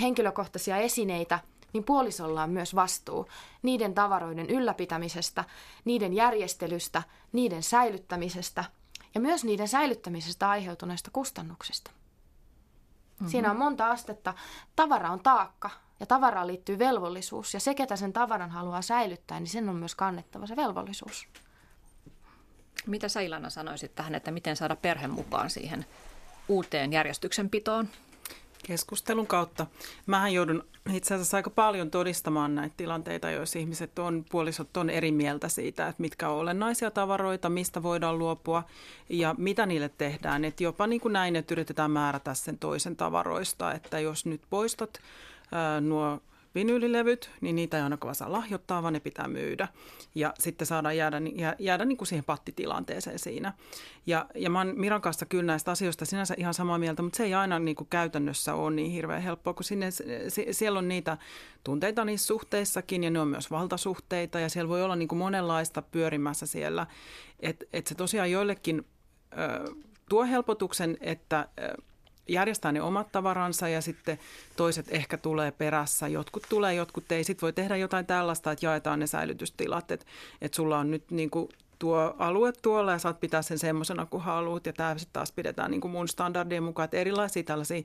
[0.00, 1.38] henkilökohtaisia esineitä,
[1.72, 3.28] niin puolisolla on myös vastuu
[3.62, 5.44] niiden tavaroiden ylläpitämisestä,
[5.84, 8.64] niiden järjestelystä, niiden säilyttämisestä
[9.14, 11.90] ja myös niiden säilyttämisestä aiheutuneista kustannuksista.
[11.90, 13.28] Mm-hmm.
[13.28, 14.34] Siinä on monta astetta.
[14.76, 19.48] Tavara on taakka ja tavaraan liittyy velvollisuus ja se, ketä sen tavaran haluaa säilyttää, niin
[19.48, 21.28] sen on myös kannettava se velvollisuus.
[22.86, 25.86] Mitä sä Ilana sanoisit tähän, että miten saada perhe mukaan siihen
[26.48, 27.88] uuteen järjestyksenpitoon?
[28.66, 29.66] Keskustelun kautta.
[30.06, 35.12] Mähän joudun itse asiassa aika paljon todistamaan näitä tilanteita, joissa ihmiset on, puolisot on eri
[35.12, 38.64] mieltä siitä, että mitkä on olennaisia tavaroita, mistä voidaan luopua
[39.08, 40.44] ja mitä niille tehdään.
[40.44, 45.00] Et jopa niin kuin näin, että yritetään määrätä sen toisen tavaroista, että jos nyt poistat
[45.52, 46.20] ää, nuo
[46.54, 49.68] vinyylilevyt, niin niitä ei ainakaan saa lahjoittaa, vaan ne pitää myydä.
[50.14, 51.16] Ja sitten saadaan jäädä,
[51.58, 53.52] jäädä niin kuin siihen pattitilanteeseen siinä.
[54.06, 57.24] Ja, ja mä oon Miran kanssa kyllä näistä asioista sinänsä ihan samaa mieltä, mutta se
[57.24, 59.88] ei aina niin kuin käytännössä ole niin hirveän helppoa, kun sinne,
[60.50, 61.18] siellä on niitä
[61.64, 65.82] tunteita niissä suhteissakin ja ne on myös valtasuhteita ja siellä voi olla niin kuin monenlaista
[65.82, 66.86] pyörimässä siellä.
[67.40, 68.86] Että et se tosiaan joillekin
[69.32, 69.74] ö,
[70.08, 71.48] tuo helpotuksen, että
[72.28, 74.18] järjestää ne omat tavaransa ja sitten
[74.56, 76.08] toiset ehkä tulee perässä.
[76.08, 77.24] Jotkut tulee, jotkut ei.
[77.24, 80.06] Sitten voi tehdä jotain tällaista, että jaetaan ne säilytystilat, että,
[80.40, 84.22] että sulla on nyt niin kuin tuo alue tuolla ja saat pitää sen semmoisena kuin
[84.22, 87.82] haluat ja tämä sitten taas pidetään niin kuin mun standardien mukaan, että erilaisia tällaisia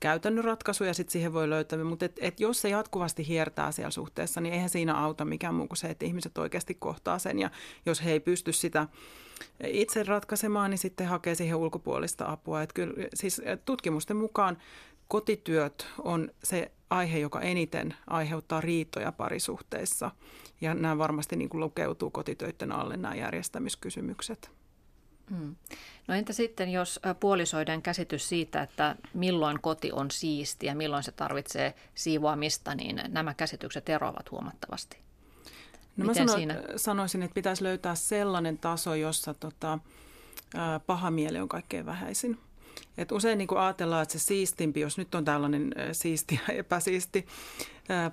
[0.00, 4.40] käytännön ratkaisuja sitten siihen voi löytää, mutta et, et jos se jatkuvasti hiertää siellä suhteessa,
[4.40, 7.50] niin eihän siinä auta mikään muu kuin se, että ihmiset oikeasti kohtaa sen ja
[7.86, 8.88] jos he ei pysty sitä
[9.64, 12.62] itse ratkaisemaan, niin sitten hakee siihen ulkopuolista apua.
[12.62, 14.58] Et kyllä, siis tutkimusten mukaan
[15.08, 20.10] kotityöt on se aihe, joka eniten aiheuttaa riitoja parisuhteissa.
[20.60, 24.59] Ja nämä varmasti niin lukeutuu kotitöiden alle nämä järjestämiskysymykset.
[25.30, 25.56] Hmm.
[26.08, 31.12] No entä sitten, jos puolisoiden käsitys siitä, että milloin koti on siisti ja milloin se
[31.12, 34.98] tarvitsee siivoamista, niin nämä käsitykset eroavat huomattavasti?
[35.96, 36.62] No Miten mä sano, siinä?
[36.76, 39.78] sanoisin, että pitäisi löytää sellainen taso, jossa tota,
[40.86, 42.38] paha mieli on kaikkein vähäisin.
[42.98, 47.26] Et usein niin ajatellaan, että se siistimpi, jos nyt on tällainen siisti ja epäsiisti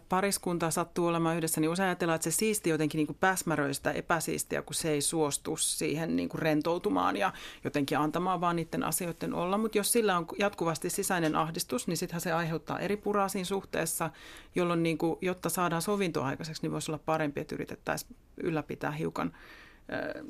[0.10, 4.62] pariskunta sattuu olemaan yhdessä, niin usein ajatellaan, että se siisti jotenkin niin päsmäröi sitä epäsiistiä,
[4.62, 9.58] kun se ei suostu siihen niin kuin rentoutumaan ja jotenkin antamaan vaan niiden asioiden olla.
[9.58, 14.10] Mutta jos sillä on jatkuvasti sisäinen ahdistus, niin sittenhän se aiheuttaa eri puraa siinä suhteessa,
[14.56, 19.34] jolloin niin kuin, jotta saadaan sovinto aikaiseksi, niin voisi olla parempi, että yritettäisiin ylläpitää hiukan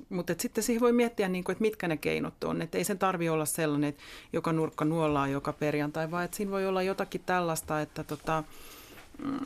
[0.10, 2.62] mutta sitten siihen voi miettiä, niin kuin, että mitkä ne keinot on.
[2.62, 6.52] Että ei sen tarvi olla sellainen, että joka nurkka nuolaa joka perjantai, vaan että siinä
[6.52, 8.44] voi olla jotakin tällaista, että tota,
[9.24, 9.40] mm,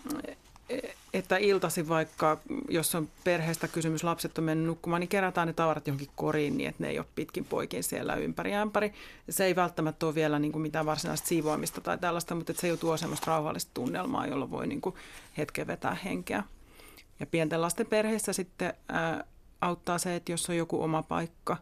[1.14, 2.38] että iltasi vaikka,
[2.70, 6.70] jos on perheestä kysymys, lapset on mennyt nukkumaan, niin kerätään ne tavarat johonkin koriin niin,
[6.70, 8.94] että ne ei ole pitkin poikin siellä ympäri ämpäri.
[9.30, 12.78] Se ei välttämättä ole vielä niin kuin mitään varsinaista siivoamista tai tällaista, mutta se jo
[12.78, 14.96] tuo semmoista rauhallista tunnelmaa, jolla voi niin kuin
[15.38, 16.44] hetken vetää henkeä.
[17.20, 19.24] Ja pienten lasten perheessä sitten ää,
[19.62, 21.58] auttaa se, että jos on joku oma paikka,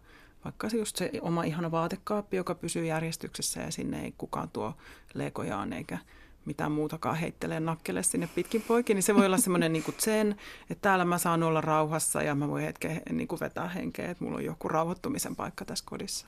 [0.46, 4.74] vaikka just se oma ihana vaatekaappi, joka pysyy järjestyksessä ja sinne ei kukaan tuo
[5.14, 5.98] lekojaan eikä
[6.46, 10.36] mitään muutakaan heittelee nakkele sinne pitkin poikin, niin se voi olla semmoinen niin sen,
[10.70, 14.24] että täällä mä saan olla rauhassa ja mä voin hetken niin kuin vetää henkeä, että
[14.24, 16.28] mulla on joku rauhoittumisen paikka tässä kodissa.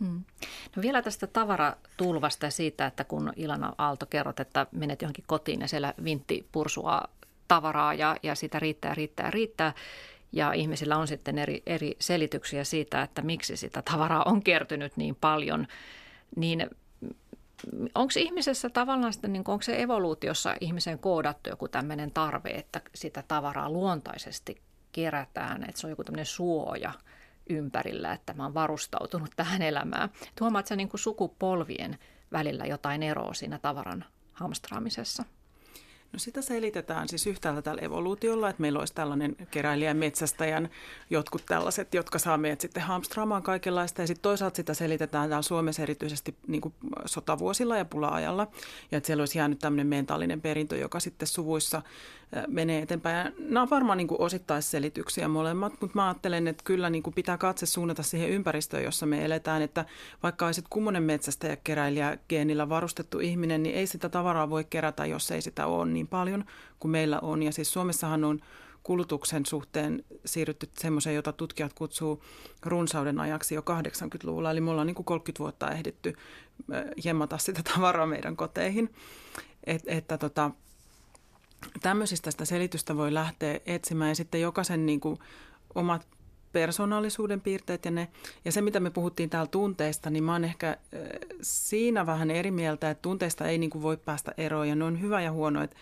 [0.00, 0.24] Hmm.
[0.76, 5.60] No vielä tästä tavaratulvasta ja siitä, että kun Ilana Aalto kerrot, että menet johonkin kotiin
[5.60, 7.02] ja siellä vintti pursua
[7.48, 9.74] tavaraa ja, ja sitä riittää, riittää, riittää.
[10.32, 15.14] Ja ihmisillä on sitten eri, eri selityksiä siitä, että miksi sitä tavaraa on kertynyt niin
[15.14, 15.66] paljon.
[16.36, 16.70] Niin
[17.94, 23.24] onko ihmisessä tavallaan sitten, niin onko se evoluutiossa ihmisen koodattu joku tämmöinen tarve, että sitä
[23.28, 26.92] tavaraa luontaisesti kerätään, että se on joku tämmöinen suoja
[27.50, 30.08] ympärillä, että mä oon varustautunut tähän elämään.
[30.40, 31.98] Huomaat sä niin sukupolvien
[32.32, 35.24] välillä jotain eroa siinä tavaran hamstraamisessa?
[36.12, 40.70] No sitä selitetään siis yhtäältä tällä evoluutiolla, että meillä olisi tällainen keräilijän metsästäjän
[41.10, 44.00] jotkut tällaiset, jotka saa meidät sitten hamstraamaan kaikenlaista.
[44.00, 46.74] Ja sitten toisaalta sitä selitetään täällä Suomessa erityisesti niin
[47.06, 48.46] sotavuosilla ja pula-ajalla.
[48.90, 51.82] Ja että siellä olisi jäänyt tämmöinen mentaalinen perintö, joka sitten suvuissa
[52.48, 53.34] menee eteenpäin.
[53.38, 57.66] Nämä on varmaan niin osittaisselityksiä molemmat, mutta mä ajattelen, että kyllä niin kuin pitää katse
[57.66, 59.62] suunnata siihen ympäristöön, jossa me eletään.
[59.62, 59.84] Että
[60.22, 65.30] vaikka olisit kummonen metsästäjä keräilijä geenillä varustettu ihminen, niin ei sitä tavaraa voi kerätä, jos
[65.30, 66.44] ei sitä ole niin paljon
[66.78, 67.42] kuin meillä on.
[67.42, 68.40] Ja siis Suomessahan on
[68.82, 72.22] kulutuksen suhteen siirrytty semmoiseen, jota tutkijat kutsuu
[72.62, 74.50] runsauden ajaksi jo 80-luvulla.
[74.50, 76.16] Eli me ollaan niin kuin 30 vuotta ehditty
[77.04, 78.94] jemmata sitä tavaraa meidän koteihin.
[79.64, 80.50] Et, että tota,
[81.82, 85.18] tämmöisistä sitä selitystä voi lähteä etsimään ja sitten jokaisen niin kuin
[85.74, 86.06] omat
[86.52, 88.08] persoonallisuuden piirteet ja ne.
[88.44, 90.76] Ja se, mitä me puhuttiin täällä tunteista, niin mä oon ehkä
[91.42, 95.00] siinä vähän eri mieltä, että tunteista ei niin kuin voi päästä eroon ja ne on
[95.00, 95.62] hyvä ja huono.
[95.62, 95.76] Että,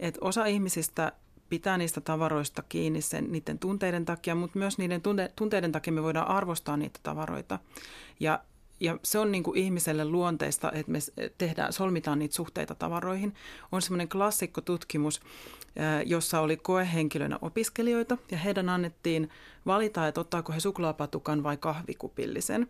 [0.00, 1.12] että osa ihmisistä
[1.48, 6.02] pitää niistä tavaroista kiinni sen, niiden tunteiden takia, mutta myös niiden tunte, tunteiden takia me
[6.02, 7.58] voidaan arvostaa niitä tavaroita.
[8.20, 8.40] Ja
[8.80, 10.98] ja se on niin kuin ihmiselle luonteista, että me
[11.38, 13.34] tehdään, solmitaan niitä suhteita tavaroihin.
[13.72, 15.20] On semmoinen klassikko tutkimus,
[16.06, 19.30] jossa oli koehenkilönä opiskelijoita ja heidän annettiin
[19.66, 22.68] valita, että ottaako he suklaapatukan vai kahvikupillisen.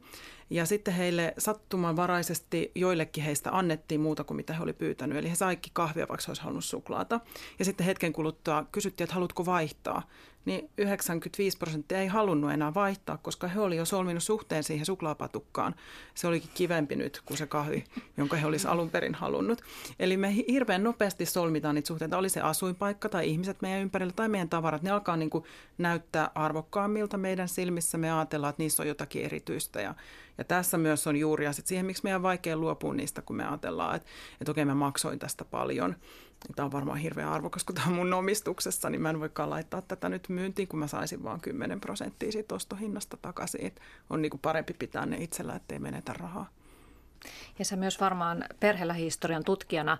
[0.51, 5.19] Ja sitten heille sattumanvaraisesti joillekin heistä annettiin muuta kuin mitä he oli pyytänyt.
[5.19, 7.21] Eli he saikin kahvia, vaikka olisi halunnut suklaata.
[7.59, 10.03] Ja sitten hetken kuluttua kysyttiin, että haluatko vaihtaa
[10.47, 15.75] niin 95 prosenttia ei halunnut enää vaihtaa, koska he olivat jo solminut suhteen siihen suklaapatukkaan.
[16.15, 17.85] Se olikin kivempi nyt kuin se kahvi,
[18.17, 19.63] jonka he olisivat alun perin halunnut.
[19.99, 24.29] Eli me hirveän nopeasti solmitaan niitä suhteita, oli se asuinpaikka tai ihmiset meidän ympärillä tai
[24.29, 24.83] meidän tavarat.
[24.83, 25.45] Ne alkaa niin kuin
[25.79, 27.99] näyttää arvokkaammilta meidän silmissä.
[27.99, 29.95] Me ajatellaan, että niissä on jotakin erityistä ja,
[30.39, 33.47] ja tässä myös on juuri sit siihen, miksi meidän on vaikea luopua niistä, kun me
[33.47, 34.09] ajatellaan, että,
[34.41, 35.97] että okei, mä maksoin tästä paljon–
[36.55, 39.83] tämä on varmaan hirveän arvokas, kun tämä on mun omistuksessa, niin mä en voikaan laittaa
[39.83, 43.67] tätä nyt myyntiin, kun mä saisin vain 10 prosenttia siitä ostohinnasta takaisin.
[43.67, 43.81] Et
[44.11, 46.49] on niin kuin parempi pitää ne itsellä, ettei menetä rahaa.
[47.59, 49.99] Ja sä myös varmaan perhelähistorian tutkijana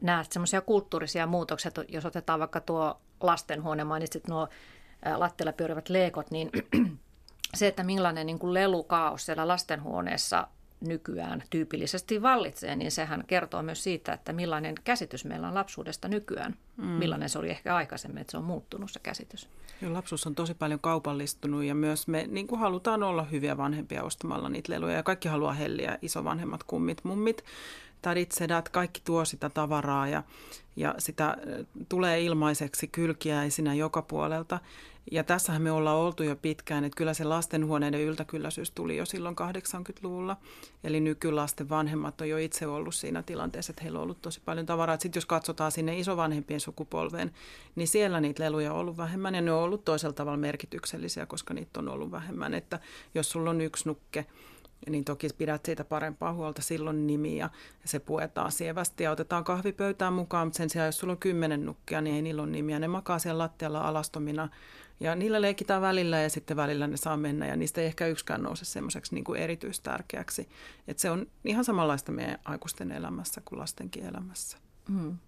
[0.00, 4.48] näet semmoisia kulttuurisia muutoksia, jos otetaan vaikka tuo lastenhuone, mainitsit nuo
[5.16, 6.50] lattialla pyörivät leekot, niin
[7.54, 10.48] se, että millainen niin kuin lelukaos siellä lastenhuoneessa
[10.80, 16.56] nykyään tyypillisesti vallitsee, niin sehän kertoo myös siitä, että millainen käsitys meillä on lapsuudesta nykyään.
[16.76, 16.84] Mm.
[16.86, 19.48] Millainen se oli ehkä aikaisemmin, että se on muuttunut se käsitys.
[19.82, 24.02] Joo, lapsuus on tosi paljon kaupallistunut ja myös me niin kuin halutaan olla hyviä vanhempia
[24.02, 24.94] ostamalla niitä leluja.
[24.94, 27.44] Ja kaikki haluaa helliä, isovanhemmat, kummit, mummit,
[28.02, 30.22] tädit, sedät, kaikki tuo sitä tavaraa ja,
[30.76, 31.36] ja sitä
[31.88, 34.60] tulee ilmaiseksi kylkiäisinä joka puolelta.
[35.10, 39.36] Ja tässähän me ollaan oltu jo pitkään, että kyllä se lastenhuoneiden yltäkylläisyys tuli jo silloin
[39.38, 40.36] 80-luvulla.
[40.84, 44.66] Eli nykylasten vanhemmat on jo itse ollut siinä tilanteessa, että heillä on ollut tosi paljon
[44.66, 44.98] tavaraa.
[45.00, 47.30] Sitten jos katsotaan sinne isovanhempien sukupolveen,
[47.76, 51.54] niin siellä niitä leluja on ollut vähemmän ja ne on ollut toisella tavalla merkityksellisiä, koska
[51.54, 52.54] niitä on ollut vähemmän.
[52.54, 52.80] Että
[53.14, 54.26] jos sulla on yksi nukke,
[54.88, 57.50] niin toki pidät siitä parempaa huolta silloin nimi ja
[57.84, 62.00] se puetaan sievästi ja otetaan kahvipöytään mukaan, mutta sen sijaan jos sulla on kymmenen nukkia,
[62.00, 62.78] niin ei niillä ole nimiä.
[62.78, 64.48] Ne makaa siellä lattialla alastomina
[65.00, 68.42] ja niillä leikitään välillä ja sitten välillä ne saa mennä ja niistä ei ehkä yksikään
[68.42, 70.48] nouse semmoiseksi niin kuin erityistärkeäksi.
[70.88, 74.58] Että se on ihan samanlaista meidän aikuisten elämässä kuin lastenkin elämässä.
[74.88, 75.18] Mm.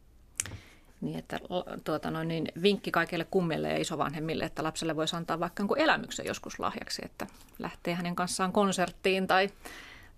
[1.01, 1.41] Niin, että
[1.85, 6.59] tuota, no, niin vinkki kaikille kummille ja isovanhemmille, että lapselle voisi antaa vaikka elämyksen joskus
[6.59, 7.27] lahjaksi, että
[7.59, 9.51] lähtee hänen kanssaan konserttiin tai,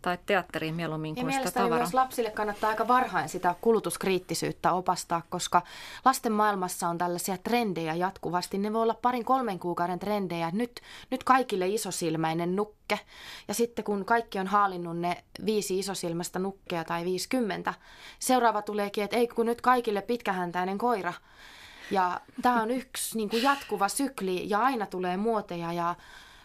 [0.02, 1.84] tai teatteriin mieluummin ja kuin sitä mielestäni tavaraa.
[1.84, 5.62] myös lapsille kannattaa aika varhain sitä kulutuskriittisyyttä opastaa, koska
[6.04, 8.58] lasten maailmassa on tällaisia trendejä jatkuvasti.
[8.58, 10.50] Ne voi olla parin kolmen kuukauden trendejä.
[10.52, 13.00] Nyt, nyt kaikille isosilmäinen nukke.
[13.48, 17.74] Ja sitten kun kaikki on haalinnut ne viisi isosilmästä nukkea tai 50,
[18.18, 21.12] seuraava tuleekin, että ei kun nyt kaikille pitkähäntäinen koira.
[21.90, 25.94] Ja tämä on yksi niin kuin jatkuva sykli ja aina tulee muoteja ja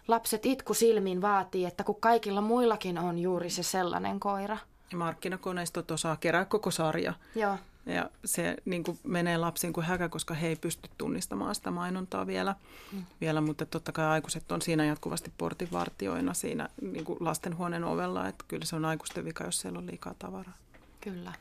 [0.07, 4.57] lapset itku silmiin vaatii, että kun kaikilla muillakin on juuri se sellainen koira.
[4.91, 7.13] Ja markkinakoneistot osaa kerää koko sarja.
[7.35, 7.57] Joo.
[7.85, 12.27] Ja se niin kuin menee lapsiin kuin häkä, koska he ei pysty tunnistamaan sitä mainontaa
[12.27, 12.55] vielä.
[12.91, 13.05] Mm.
[13.21, 18.27] vielä mutta totta kai aikuiset on siinä jatkuvasti portinvartioina siinä niin kuin lastenhuoneen ovella.
[18.27, 20.53] Että kyllä se on aikuisten vika, jos siellä on liikaa tavaraa.
[21.01, 21.33] Kyllä.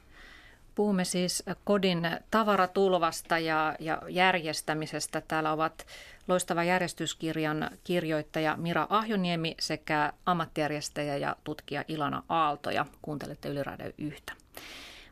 [0.77, 5.21] Puhumme siis kodin tavaratulvasta ja, ja järjestämisestä.
[5.21, 5.87] Täällä ovat
[6.29, 14.33] loistava järjestyskirjan kirjoittaja Mira Ahjoniemi sekä ammattijärjestäjä ja tutkija Ilana Aalto ja kuuntelette Yliradio yhtä.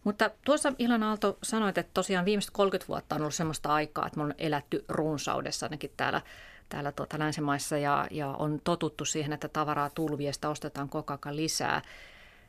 [0.04, 4.18] Mutta tuossa Ilana Aalto sanoit, että tosiaan viimeiset 30 vuotta on ollut sellaista aikaa, että
[4.18, 6.22] me on elätty runsaudessa ainakin täällä,
[6.68, 11.82] täällä tuota länsimaissa ja, ja on totuttu siihen, että tavaraa tulviesta ostetaan koko ajan lisää.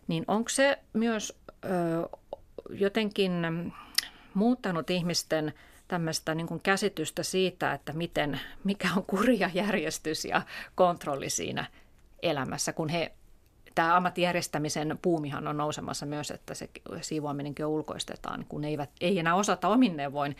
[0.08, 2.10] Niin onko se myös ö,
[2.70, 3.32] jotenkin
[4.34, 5.54] muuttanut ihmisten
[5.88, 10.42] tämmöistä niin kuin käsitystä siitä, että miten, mikä on kurja järjestys ja
[10.76, 11.66] kontrolli siinä
[12.22, 13.12] elämässä, kun he
[13.76, 16.70] tämä ammattijärjestämisen puumihan on nousemassa myös, että se
[17.02, 20.38] siivoaminenkin ulkoistetaan, kun eivät, ei enää osata omin neuvoin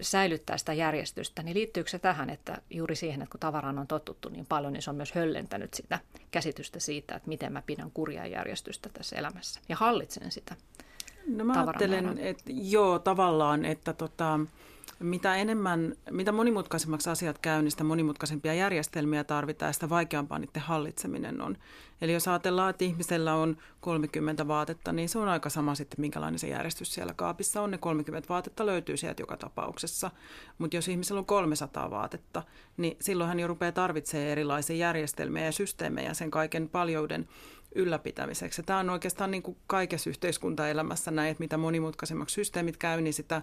[0.00, 1.42] säilyttää sitä järjestystä.
[1.42, 4.82] Niin liittyykö se tähän, että juuri siihen, että kun tavaraan on totuttu niin paljon, niin
[4.82, 5.98] se on myös höllentänyt sitä
[6.30, 10.56] käsitystä siitä, että miten mä pidän kurjaa järjestystä tässä elämässä ja hallitsen sitä
[11.28, 14.40] No mä ajattelen, että joo, tavallaan, että tota,
[15.00, 20.62] mitä enemmän, mitä monimutkaisemmaksi asiat käy, niin sitä monimutkaisempia järjestelmiä tarvitaan ja sitä vaikeampaa niiden
[20.62, 21.56] hallitseminen on.
[22.00, 26.38] Eli jos ajatellaan, että ihmisellä on 30 vaatetta, niin se on aika sama sitten, minkälainen
[26.38, 27.70] se järjestys siellä kaapissa on.
[27.70, 30.10] Ne 30 vaatetta löytyy sieltä joka tapauksessa.
[30.58, 32.42] Mutta jos ihmisellä on 300 vaatetta,
[32.76, 37.28] niin silloin hän jo rupeaa tarvitsemaan erilaisia järjestelmiä ja systeemejä sen kaiken paljouden
[37.74, 38.62] ylläpitämiseksi.
[38.62, 43.42] Tämä on oikeastaan niin kuin kaikessa yhteiskuntaelämässä näin, että mitä monimutkaisemmaksi systeemit käy, niin sitä,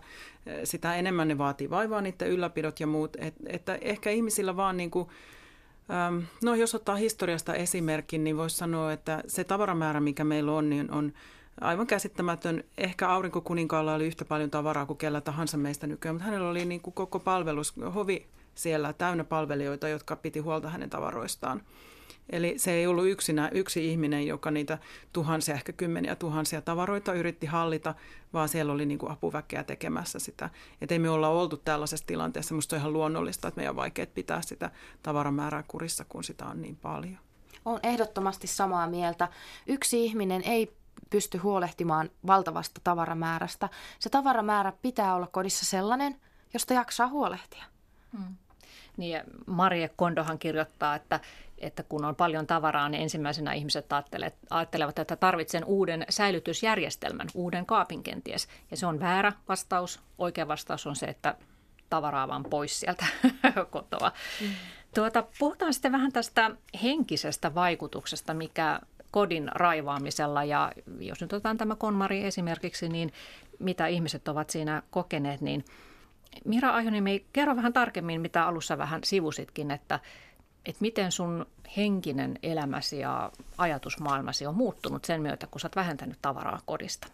[0.64, 3.18] sitä enemmän ne vaatii vaivaa niiden ylläpidot ja muut.
[3.20, 5.10] Et, että ehkä ihmisillä vaan niin kuin,
[6.44, 10.92] no jos ottaa historiasta esimerkin, niin voisi sanoa, että se tavaramäärä, mikä meillä on, niin
[10.92, 11.14] on
[11.62, 12.64] aivan käsittämätön.
[12.78, 16.82] Ehkä aurinkokuninkaalla oli yhtä paljon tavaraa kuin kellä tahansa meistä nykyään, mutta hänellä oli niin
[16.82, 21.62] kuin koko palvelus, hovi siellä täynnä palvelijoita, jotka piti huolta hänen tavaroistaan.
[22.30, 24.78] Eli se ei ollut yksinä yksi ihminen, joka niitä
[25.14, 27.96] tuhansia, ehkä kymmeniä tuhansia tavaroita yritti hallita,
[28.34, 30.50] vaan siellä oli niin kuin apuväkeä tekemässä sitä.
[30.82, 32.54] Että ei me olla oltu tällaisessa tilanteessa.
[32.54, 34.72] Minusta on ihan luonnollista, että meidän on vaikea pitää sitä
[35.04, 37.18] tavaramäärää kurissa, kun sitä on niin paljon.
[37.66, 39.28] On ehdottomasti samaa mieltä.
[39.68, 40.74] Yksi ihminen ei
[41.10, 43.70] pysty huolehtimaan valtavasta tavaramäärästä.
[44.00, 46.16] Se tavaramäärä pitää olla kodissa sellainen,
[46.54, 47.64] josta jaksaa huolehtia.
[48.18, 48.36] Hmm.
[48.98, 51.20] Niin Marie Kondohan kirjoittaa, että
[51.58, 53.86] että kun on paljon tavaraa, niin ensimmäisenä ihmiset
[54.50, 58.48] ajattelevat, että tarvitsen uuden säilytysjärjestelmän, uuden kaapin kenties.
[58.72, 60.00] Ja se on väärä vastaus.
[60.18, 61.36] Oikea vastaus on se, että
[61.90, 63.06] tavaraa vaan pois sieltä
[63.72, 64.12] kotoa.
[64.42, 64.48] Mm.
[64.96, 66.52] Tuota, puhutaan sitten vähän tästä
[66.84, 68.80] henkisestä vaikutuksesta, mikä
[69.12, 73.14] kodin raivaamisella ja jos nyt otetaan tämä konmari esimerkiksi, niin
[73.60, 75.66] mitä ihmiset ovat siinä kokeneet, niin
[76.46, 80.00] Mira Ajoniemi, kerro vähän tarkemmin, mitä alussa vähän sivusitkin, että
[80.66, 81.46] että miten sun
[81.78, 87.08] henkinen elämäsi ja ajatusmaailmasi on muuttunut sen myötä, kun sä oot vähentänyt tavaraa kodista?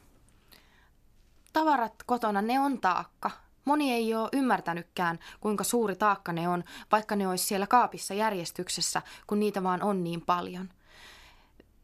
[1.53, 3.31] Tavarat kotona, ne on taakka.
[3.65, 9.01] Moni ei ole ymmärtänytkään, kuinka suuri taakka ne on, vaikka ne olisi siellä kaapissa järjestyksessä,
[9.27, 10.69] kun niitä vaan on niin paljon.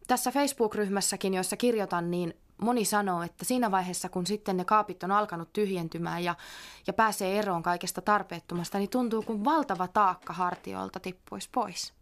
[0.07, 5.11] Tässä Facebook-ryhmässäkin, jossa kirjoitan, niin moni sanoo, että siinä vaiheessa, kun sitten ne kaapit on
[5.11, 6.35] alkanut tyhjentymään ja,
[6.87, 11.93] ja pääsee eroon kaikesta tarpeettomasta, niin tuntuu kuin valtava taakka hartioilta tippuisi pois.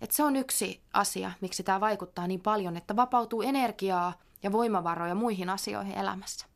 [0.00, 4.12] Et se on yksi asia, miksi tämä vaikuttaa niin paljon, että vapautuu energiaa
[4.42, 6.46] ja voimavaroja muihin asioihin elämässä.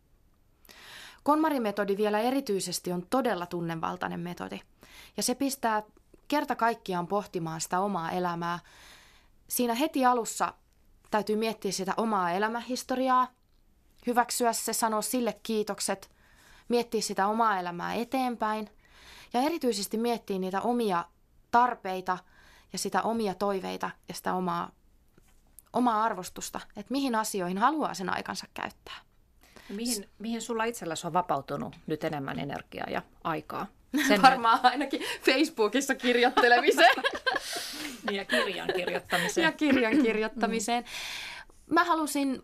[1.22, 4.60] Konmarimetodi vielä erityisesti on todella tunnevaltainen metodi.
[5.16, 5.82] Ja se pistää
[6.28, 8.58] kerta kaikkiaan pohtimaan sitä omaa elämää.
[9.48, 10.54] Siinä heti alussa
[11.10, 13.28] täytyy miettiä sitä omaa elämähistoriaa,
[14.06, 16.10] hyväksyä se, sanoa sille kiitokset,
[16.68, 18.70] miettiä sitä omaa elämää eteenpäin
[19.32, 21.04] ja erityisesti miettiä niitä omia
[21.50, 22.18] tarpeita
[22.72, 24.70] ja sitä omia toiveita ja sitä omaa,
[25.72, 28.96] omaa arvostusta, että mihin asioihin haluaa sen aikansa käyttää.
[29.68, 33.66] Mihin, mihin sulla itselläsi on vapautunut nyt enemmän energiaa ja aikaa?
[34.08, 36.94] Sen Varmaan ainakin Facebookissa kirjoittelemiseen.
[38.14, 39.44] ja kirjan kirjoittamiseen.
[39.44, 40.84] Ja kirjan kirjoittamiseen.
[41.70, 42.42] mä halusin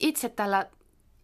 [0.00, 0.66] itse tällä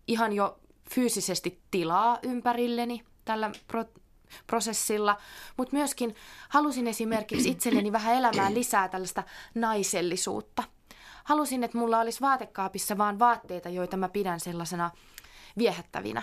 [0.09, 0.61] ihan jo
[0.91, 3.85] fyysisesti tilaa ympärilleni tällä pro-
[4.47, 5.17] prosessilla,
[5.57, 6.15] mutta myöskin
[6.49, 9.23] halusin esimerkiksi itselleni vähän elämään lisää tällaista
[9.55, 10.63] naisellisuutta.
[11.25, 14.91] Halusin, että mulla olisi vaatekaapissa vaan vaatteita, joita mä pidän sellaisena
[15.59, 16.23] viehättävinä.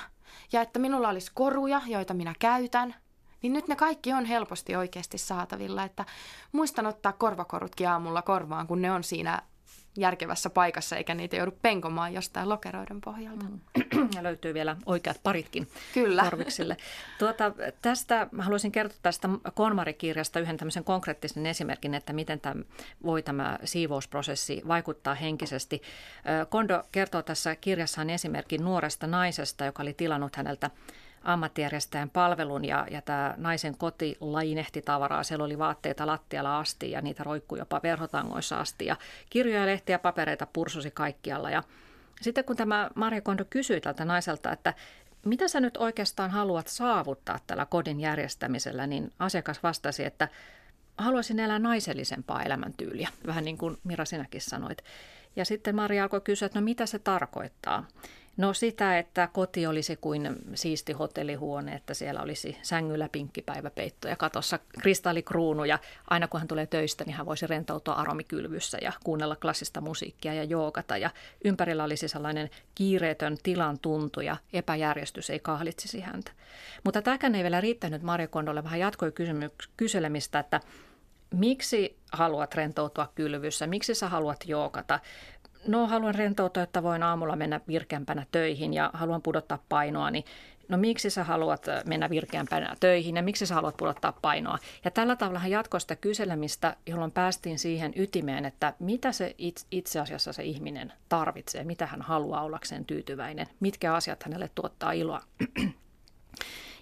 [0.52, 2.96] Ja että minulla olisi koruja, joita minä käytän,
[3.44, 5.84] niin nyt ne kaikki on helposti oikeasti saatavilla.
[5.84, 6.06] Että
[6.52, 9.42] muistan ottaa korvakorutkin aamulla korvaan, kun ne on siinä
[9.98, 13.46] järkevässä paikassa, eikä niitä joudu penkomaan jostain lokeroiden pohjalta.
[13.46, 13.60] Mm.
[14.16, 16.24] Ja löytyy vielä oikeat paritkin Kyllä.
[16.24, 16.78] korviksille.
[17.20, 22.64] Tuota, tästä mä haluaisin kertoa tästä Konmarikirjasta yhden tämmöisen konkreettisen esimerkin, että miten tämä,
[23.04, 25.82] voi tämä siivousprosessi vaikuttaa henkisesti.
[26.50, 30.70] Kondo kertoo tässä kirjassaan esimerkin nuoresta naisesta, joka oli tilannut häneltä
[31.24, 35.24] ammattijärjestäjän palvelun ja, ja tämä naisen koti lainehti tavaraa.
[35.24, 38.96] Siellä oli vaatteita lattialla asti ja niitä roikkui jopa verhotangoissa asti ja
[39.30, 41.50] kirjoja, lehtiä, papereita pursusi kaikkialla.
[41.50, 41.64] Ja
[42.22, 44.74] sitten kun tämä Maria Kondo kysyi tältä naiselta, että
[45.26, 50.28] mitä sä nyt oikeastaan haluat saavuttaa tällä kodin järjestämisellä, niin asiakas vastasi, että
[50.98, 54.78] haluaisin elää naisellisempaa elämäntyyliä, vähän niin kuin Mira sinäkin sanoit.
[55.36, 57.88] Ja sitten Maria alkoi kysyä, että no mitä se tarkoittaa.
[58.38, 64.60] No sitä, että koti olisi kuin siisti hotellihuone, että siellä olisi sängyllä pinkkipäiväpeitto ja katossa
[64.82, 65.80] kristallikruunu ja
[66.10, 70.44] aina kun hän tulee töistä, niin hän voisi rentoutua aromikylvyssä ja kuunnella klassista musiikkia ja
[70.44, 70.98] joogata.
[70.98, 71.10] Ja
[71.46, 76.32] ympärillä olisi sellainen kiireetön tilan tuntu ja epäjärjestys ei kahlitsisi häntä.
[76.84, 80.60] Mutta tämäkään ei vielä riittänyt Maria Kondolle, vähän jatkoi kysymyks- kyselemistä, että
[81.34, 85.00] miksi haluat rentoutua kylvyssä, miksi sä haluat jookata,
[85.68, 90.26] no haluan rentoutua, että voin aamulla mennä virkeämpänä töihin ja haluan pudottaa painoa, niin
[90.70, 94.58] no miksi sä haluat äh, mennä virkeämpänä töihin ja miksi sä haluat pudottaa painoa.
[94.86, 99.36] Ja tällä tavalla jatkoi sitä kyselemistä, jolloin päästiin siihen ytimeen, että mitä se
[99.72, 105.22] itse asiassa se ihminen tarvitsee, mitä hän haluaa ollakseen tyytyväinen, mitkä asiat hänelle tuottaa iloa.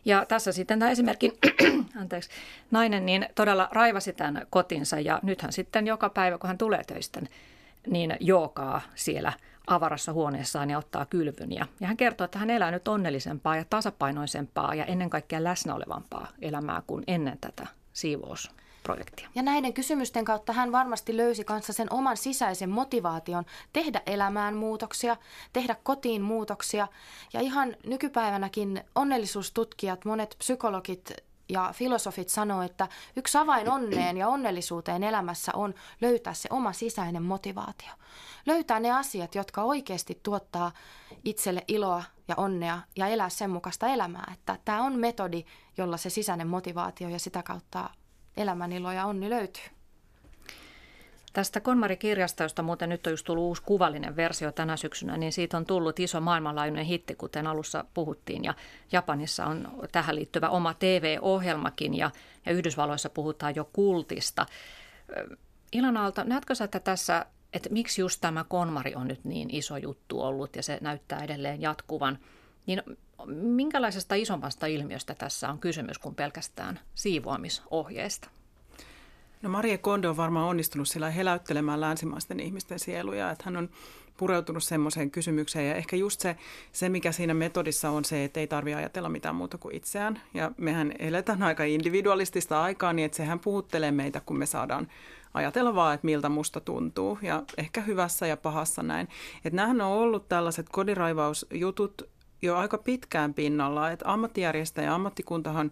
[0.05, 1.33] Ja tässä sitten tämä esimerkki,
[2.01, 2.29] anteeksi,
[2.71, 7.21] nainen niin todella raivasi tämän kotinsa ja nythän sitten joka päivä, kun hän tulee töistä,
[7.87, 9.33] niin jookaa siellä
[9.67, 11.51] avarassa huoneessaan ja ottaa kylvyn.
[11.51, 15.75] Ja, ja hän kertoo, että hän elää nyt onnellisempaa ja tasapainoisempaa ja ennen kaikkea läsnä
[15.75, 18.51] olevampaa elämää kuin ennen tätä siivous
[18.83, 19.29] projektia.
[19.35, 25.17] Ja näiden kysymysten kautta hän varmasti löysi kanssa sen oman sisäisen motivaation tehdä elämään muutoksia,
[25.53, 26.87] tehdä kotiin muutoksia.
[27.33, 31.11] Ja ihan nykypäivänäkin onnellisuustutkijat, monet psykologit
[31.51, 37.23] ja filosofit sanoo, että yksi avain onneen ja onnellisuuteen elämässä on löytää se oma sisäinen
[37.23, 37.91] motivaatio.
[38.45, 40.71] Löytää ne asiat, jotka oikeasti tuottaa
[41.25, 44.31] itselle iloa ja onnea ja elää sen mukaista elämää.
[44.33, 45.45] Että tämä on metodi,
[45.77, 47.89] jolla se sisäinen motivaatio ja sitä kautta
[48.37, 49.80] elämän ilo ja onni löytyy.
[51.33, 55.57] Tästä Konmari-kirjasta, josta muuten nyt on just tullut uusi kuvallinen versio tänä syksynä, niin siitä
[55.57, 58.43] on tullut iso maailmanlaajuinen hitti, kuten alussa puhuttiin.
[58.43, 58.53] Ja
[58.91, 62.11] Japanissa on tähän liittyvä oma TV-ohjelmakin ja,
[62.45, 64.45] ja Yhdysvalloissa puhutaan jo kultista.
[65.71, 69.77] Ilana Aalto, näetkö sä, että tässä, että miksi just tämä Konmari on nyt niin iso
[69.77, 72.19] juttu ollut ja se näyttää edelleen jatkuvan,
[72.65, 72.83] niin
[73.27, 78.29] minkälaisesta isommasta ilmiöstä tässä on kysymys kuin pelkästään siivoamisohjeesta?
[79.41, 83.69] No Marie Kondo on varmaan onnistunut sillä heläyttelemään länsimaisten ihmisten sieluja, että hän on
[84.17, 85.67] pureutunut semmoiseen kysymykseen.
[85.67, 86.35] Ja ehkä just se,
[86.71, 90.21] se, mikä siinä metodissa on se, että ei tarvitse ajatella mitään muuta kuin itseään.
[90.33, 94.87] Ja mehän eletään aika individualistista aikaa niin, että sehän puhuttelee meitä, kun me saadaan
[95.33, 97.19] ajatella vaan, että miltä musta tuntuu.
[97.21, 99.07] Ja ehkä hyvässä ja pahassa näin.
[99.45, 102.09] Että nämähän on ollut tällaiset kodiraivausjutut
[102.41, 105.71] jo aika pitkään pinnalla, että ammattijärjestäjä ja ammattikuntahan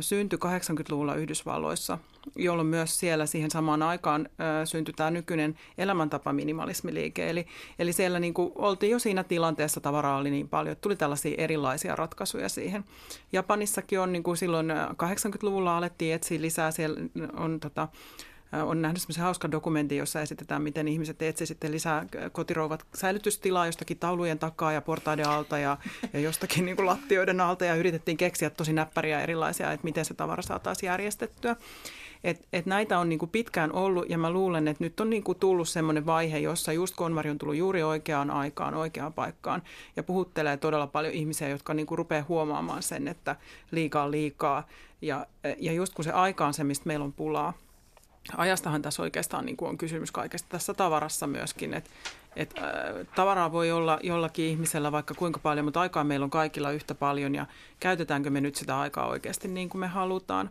[0.00, 1.98] syntyi 80-luvulla Yhdysvalloissa,
[2.36, 4.28] jolloin myös siellä siihen samaan aikaan
[4.64, 7.30] syntyi tämä nykyinen elämäntapa minimalismiliike.
[7.30, 7.46] Eli,
[7.78, 11.34] eli siellä niin kuin oltiin jo siinä tilanteessa, tavaraa oli niin paljon, että tuli tällaisia
[11.38, 12.84] erilaisia ratkaisuja siihen.
[13.32, 17.00] Japanissakin on niin kuin silloin 80-luvulla alettiin etsiä lisää, siellä
[17.36, 17.88] on tota,
[18.52, 23.98] on nähnyt semmoisen hauskan dokumentin, jossa esitetään, miten ihmiset etsivät sitten lisää kotirouvat säilytystilaa jostakin
[23.98, 25.76] taulujen takaa ja portaiden alta ja,
[26.12, 30.14] ja jostakin niin kuin lattioiden alta ja yritettiin keksiä tosi näppäriä erilaisia, että miten se
[30.14, 31.56] tavara saataisiin järjestettyä.
[32.24, 35.22] Et, et näitä on niin kuin pitkään ollut ja mä luulen, että nyt on niin
[35.22, 39.62] kuin tullut semmoinen vaihe, jossa just konvari on tullut juuri oikeaan aikaan, oikeaan paikkaan
[39.96, 43.36] ja puhuttelee todella paljon ihmisiä, jotka niin kuin rupeaa huomaamaan sen, että
[43.70, 44.66] liikaa liikaa.
[45.02, 45.26] Ja,
[45.58, 47.52] ja just kun se aika on se, mistä meillä on pulaa,
[48.36, 51.90] ajastahan tässä oikeastaan niin kuin on kysymys kaikesta tässä tavarassa myöskin, että
[52.36, 56.70] et, äh, tavaraa voi olla jollakin ihmisellä vaikka kuinka paljon, mutta aikaa meillä on kaikilla
[56.70, 57.46] yhtä paljon ja
[57.80, 60.50] käytetäänkö me nyt sitä aikaa oikeasti niin kuin me halutaan.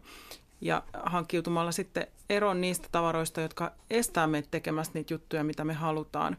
[0.62, 6.38] Ja hankkiutumalla sitten eron niistä tavaroista, jotka estää meitä tekemästä niitä juttuja, mitä me halutaan,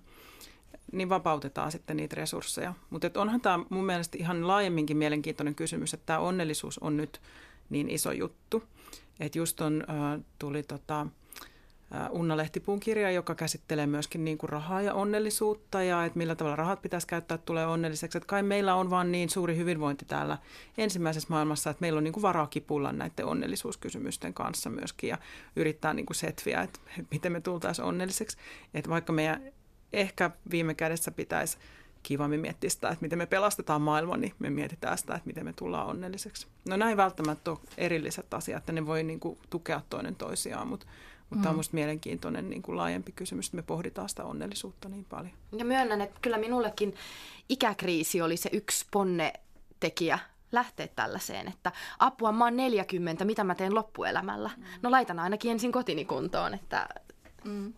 [0.93, 2.75] niin vapautetaan sitten niitä resursseja.
[2.91, 7.21] Mutta onhan tämä mun mielestä ihan laajemminkin mielenkiintoinen kysymys, että tämä onnellisuus on nyt
[7.71, 8.65] niin iso juttu.
[9.21, 11.07] Että just on, äh, tuli tota,
[12.11, 16.57] Unna Lehtipuun kirja, joka käsittelee myöskin niin kuin rahaa ja onnellisuutta ja että millä tavalla
[16.57, 18.19] rahat pitäisi käyttää, tulee onnelliseksi.
[18.19, 20.39] Että kai meillä on vaan niin suuri hyvinvointi täällä
[20.79, 25.19] ensimmäisessä maailmassa, että meillä on niin kuin varaa kipulla näiden onnellisuuskysymysten kanssa myöskin ja
[25.57, 26.81] yrittää niin kuin setviä, että
[27.11, 28.37] miten me tultaisiin onnelliseksi.
[28.75, 29.43] Että vaikka meidän
[29.93, 31.59] ehkä viime kädessä pitäisi
[32.03, 35.53] kivammin miettiä sitä, että miten me pelastetaan maailma, niin me mietitään sitä, että miten me
[35.53, 36.47] tullaan onnelliseksi.
[36.69, 40.87] No näin välttämättä on erilliset asiat, että ne voi niin kuin tukea toinen toisiaan, mutta
[41.31, 41.43] mutta mm.
[41.43, 45.33] tämä on minusta mielenkiintoinen niin kuin laajempi kysymys, että me pohditaan sitä onnellisuutta niin paljon.
[45.59, 46.95] Ja myönnän, että kyllä minullekin
[47.49, 49.33] ikäkriisi oli se yksi ponne
[49.81, 50.19] tekijä
[50.53, 54.51] lähteä tällaiseen, että apua, mä oon 40, mitä mä teen loppuelämällä?
[54.57, 54.65] Mm.
[54.83, 56.89] No laitan ainakin ensin kotini kuntoon, että...
[57.45, 57.73] Mm.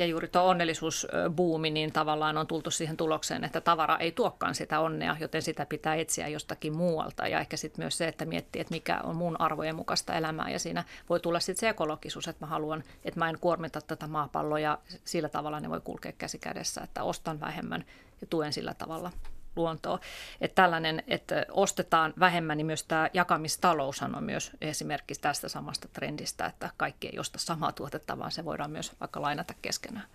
[0.00, 4.80] Ja juuri tuo onnellisuusbuumi, niin tavallaan on tultu siihen tulokseen, että tavara ei tuokkaan sitä
[4.80, 7.28] onnea, joten sitä pitää etsiä jostakin muualta.
[7.28, 10.50] Ja ehkä sitten myös se, että miettii, että mikä on mun arvojen mukaista elämää.
[10.50, 14.06] Ja siinä voi tulla sitten se ekologisuus, että mä haluan, että mä en kuormita tätä
[14.06, 17.84] maapalloa ja sillä tavalla ne voi kulkea käsi kädessä, että ostan vähemmän
[18.20, 19.10] ja tuen sillä tavalla
[19.56, 20.00] luontoa.
[20.40, 26.46] Että tällainen, että ostetaan vähemmän, niin myös tämä jakamistalous on myös esimerkki tästä samasta trendistä,
[26.46, 30.06] että kaikki ei osta samaa tuotetta, vaan se voidaan myös vaikka lainata keskenään.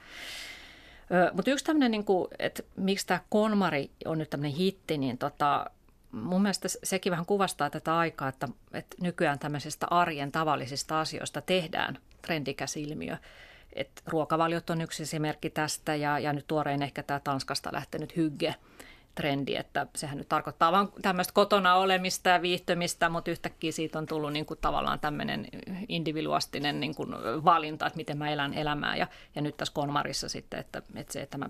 [1.33, 5.65] Mutta yksi tämmöinen, niin kuin, että miksi tämä Konmari on nyt tämmöinen hitti, niin tota,
[6.11, 11.97] mun mielestä sekin vähän kuvastaa tätä aikaa, että, että nykyään tämmöisistä arjen tavallisista asioista tehdään
[12.21, 13.17] trendikäs ilmiö.
[13.73, 18.55] Et ruokavaliot on yksi esimerkki tästä ja, ja nyt tuorein ehkä tämä Tanskasta lähtenyt hygge–
[19.15, 24.05] trendi, että sehän nyt tarkoittaa vain tämmöistä kotona olemista ja viihtymistä, mutta yhtäkkiä siitä on
[24.05, 25.47] tullut niin kuin tavallaan tämmöinen
[25.89, 27.09] individuastinen niin kuin
[27.45, 28.95] valinta, että miten mä elän elämää.
[28.95, 31.49] Ja, ja nyt tässä Konmarissa sitten, että, että se, että mä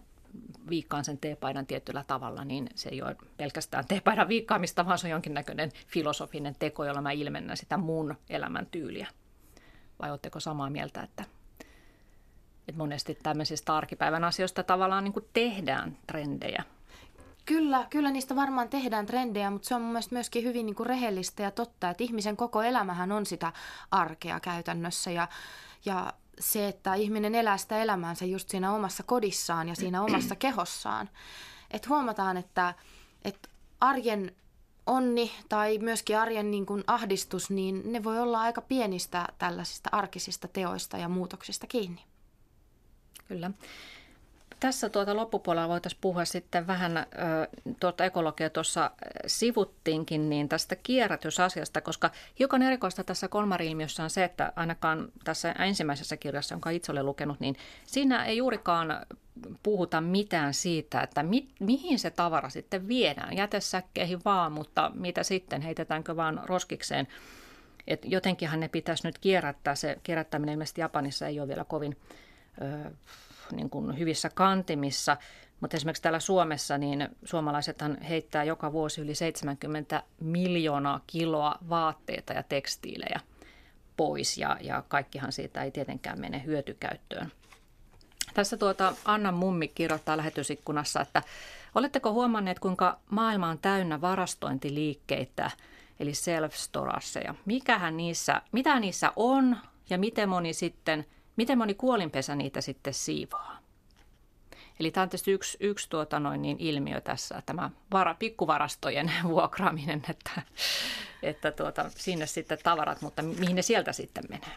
[0.69, 5.11] viikkaan sen teepaidan tietyllä tavalla, niin se ei ole pelkästään teepaidan viikkaamista, vaan se on
[5.11, 9.07] jonkinnäköinen filosofinen teko, jolla mä ilmennän sitä mun elämäntyyliä.
[9.99, 11.23] Vai oletteko samaa mieltä, että,
[12.67, 16.63] että monesti tämmöisistä arkipäivän asioista tavallaan niin kuin tehdään trendejä–
[17.45, 21.43] Kyllä, kyllä niistä varmaan tehdään trendejä, mutta se on mun myöskin hyvin niin kuin rehellistä
[21.43, 23.53] ja totta, että ihmisen koko elämähän on sitä
[23.91, 25.27] arkea käytännössä ja,
[25.85, 31.09] ja se, että ihminen elää sitä elämäänsä just siinä omassa kodissaan ja siinä omassa kehossaan.
[31.71, 32.73] Että huomataan, että,
[33.25, 33.49] että
[33.81, 34.35] arjen
[34.85, 40.47] onni tai myöskin arjen niin kuin ahdistus, niin ne voi olla aika pienistä tällaisista arkisista
[40.47, 42.01] teoista ja muutoksista kiinni.
[43.27, 43.51] Kyllä.
[44.65, 47.05] Tässä tuota loppupuolella voitaisiin puhua sitten vähän,
[47.79, 48.91] tuota ekologia tuossa
[49.27, 56.17] sivuttiinkin, niin tästä kierrätysasiasta, koska hiukan erikoista tässä kolmarilmiössä on se, että ainakaan tässä ensimmäisessä
[56.17, 59.05] kirjassa, jonka itse olen lukenut, niin siinä ei juurikaan
[59.63, 63.37] puhuta mitään siitä, että mi, mihin se tavara sitten viedään.
[63.37, 67.07] Jätesäkkeihin vaan, mutta mitä sitten, heitetäänkö vaan roskikseen.
[67.87, 69.75] Et jotenkinhan ne pitäisi nyt kierrättää.
[69.75, 71.97] Se kierrättäminen ilmeisesti Japanissa ei ole vielä kovin...
[72.61, 72.91] Ö,
[73.51, 75.17] niin kuin hyvissä kantimissa,
[75.59, 82.43] mutta esimerkiksi täällä Suomessa niin suomalaisethan heittää joka vuosi yli 70 miljoonaa kiloa vaatteita ja
[82.43, 83.19] tekstiilejä
[83.97, 87.31] pois ja, ja kaikkihan siitä ei tietenkään mene hyötykäyttöön.
[88.33, 91.21] Tässä tuota Anna Mummi kirjoittaa lähetysikkunassa, että
[91.75, 95.51] oletteko huomanneet, kuinka maailma on täynnä varastointiliikkeitä,
[95.99, 97.33] eli self-storageja.
[97.45, 99.57] Mikähän niissä, mitä niissä on
[99.89, 103.59] ja miten moni sitten– Miten moni kuolinpesä niitä sitten siivoaa?
[104.79, 110.01] Eli tämä on tietysti yksi, yksi tuota noin niin ilmiö tässä, tämä vara, pikkuvarastojen vuokraaminen,
[110.09, 110.41] että,
[111.23, 114.55] että tuota, sinne sitten tavarat, mutta mihin ne sieltä sitten menee?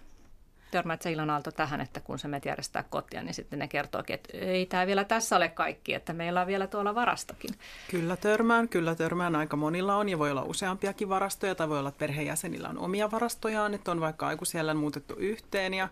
[0.70, 4.14] Törmäät se Ilona Aalto tähän, että kun se menet järjestää kotia, niin sitten ne kertookin,
[4.14, 7.50] että ei tämä vielä tässä ole kaikki, että meillä on vielä tuolla varastokin.
[7.90, 9.36] Kyllä törmään, kyllä törmään.
[9.36, 13.10] Aika monilla on ja voi olla useampiakin varastoja tai voi olla, että perheenjäsenillä on omia
[13.10, 15.88] varastojaan, että on vaikka aikuisiellä muutettu yhteen ja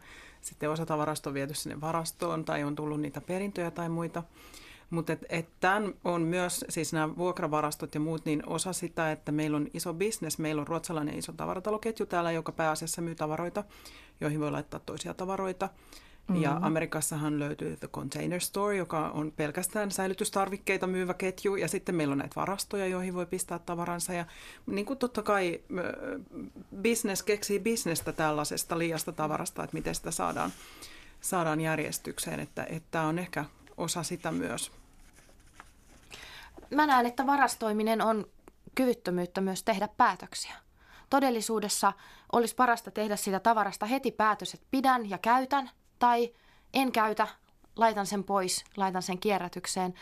[0.46, 4.22] sitten osa tavarasta on viety sinne varastoon tai on tullut niitä perintöjä tai muita.
[4.90, 9.32] Mutta et, et tämän on myös, siis nämä vuokravarastot ja muut, niin osa sitä, että
[9.32, 10.38] meillä on iso bisnes.
[10.38, 13.64] Meillä on ruotsalainen iso tavarataloketju täällä, joka pääasiassa myy tavaroita,
[14.20, 15.68] joihin voi laittaa toisia tavaroita.
[16.28, 16.42] Mm-hmm.
[16.42, 21.56] Ja Amerikassahan löytyy The Container Store, joka on pelkästään säilytystarvikkeita myyvä ketju.
[21.56, 24.12] Ja sitten meillä on näitä varastoja, joihin voi pistää tavaransa.
[24.12, 24.24] Ja
[24.66, 25.60] niin kuin totta kai
[26.82, 30.52] business keksii bisnestä tällaisesta liiasta tavarasta, että miten sitä saadaan,
[31.20, 32.40] saadaan järjestykseen.
[32.40, 33.44] Että tämä on ehkä
[33.76, 34.72] osa sitä myös.
[36.74, 38.26] Mä näen, että varastoiminen on
[38.74, 40.54] kyvyttömyyttä myös tehdä päätöksiä.
[41.10, 41.92] Todellisuudessa
[42.32, 46.32] olisi parasta tehdä sitä tavarasta heti päätös, että pidän ja käytän tai
[46.74, 47.28] en käytä,
[47.76, 49.94] laitan sen pois, laitan sen kierrätykseen.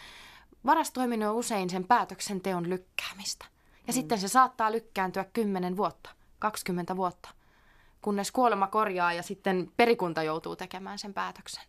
[0.67, 3.45] Varastoiminen on usein sen päätöksenteon lykkäämistä.
[3.87, 3.95] Ja mm.
[3.95, 7.29] sitten se saattaa lykkääntyä 10 vuotta, 20 vuotta,
[8.03, 11.65] kunnes kuolema korjaa ja sitten perikunta joutuu tekemään sen päätöksen.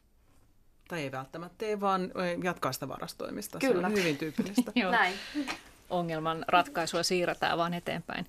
[0.88, 2.12] Tai ei välttämättä, ei vaan
[2.44, 3.60] jatkaa sitä varastoimista.
[3.60, 3.82] Kyllä.
[3.82, 4.72] Se on hyvin tyypillistä.
[4.92, 5.14] Näin.
[5.90, 8.28] Ongelman ratkaisua siirretään vaan eteenpäin.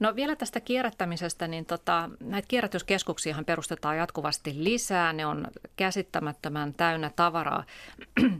[0.00, 5.12] No vielä tästä kierrättämisestä, niin tota, näitä kierrätyskeskuksia perustetaan jatkuvasti lisää.
[5.12, 7.64] Ne on käsittämättömän täynnä tavaraa.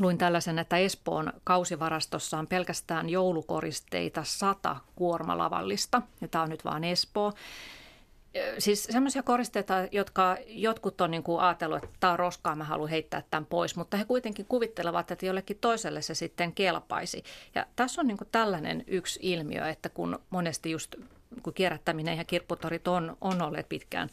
[0.00, 6.02] Luin tällaisen, että Espoon kausivarastossa on pelkästään joulukoristeita sata kuormalavallista.
[6.20, 7.32] Ja tämä on nyt vaan Espoo
[8.58, 12.90] siis semmoisia koristeita, jotka jotkut on niin kuin ajatellut, että tämä on roskaa, mä haluan
[12.90, 17.24] heittää tämän pois, mutta he kuitenkin kuvittelevat, että jollekin toiselle se sitten kelpaisi.
[17.54, 20.94] Ja tässä on niin kuin tällainen yksi ilmiö, että kun monesti just
[21.42, 24.08] kun kierrättäminen ja kirpputorit on, on olleet pitkään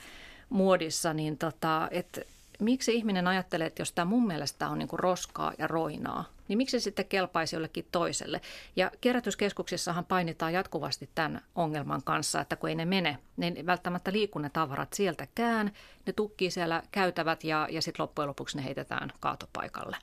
[0.49, 2.21] muodissa, niin tota, että
[2.59, 6.57] miksi ihminen ajattelee, että jos tämä mun mielestä on niin kuin roskaa ja roinaa, niin
[6.57, 8.41] miksi se sitten kelpaisi jollekin toiselle?
[8.75, 14.39] Ja kierrätyskeskuksissahan painitaan jatkuvasti tämän ongelman kanssa, että kun ei ne mene, niin välttämättä liiku
[14.39, 15.71] ne tavarat sieltäkään,
[16.05, 19.97] ne tukkii siellä käytävät ja, ja sitten loppujen lopuksi ne heitetään kaatopaikalle.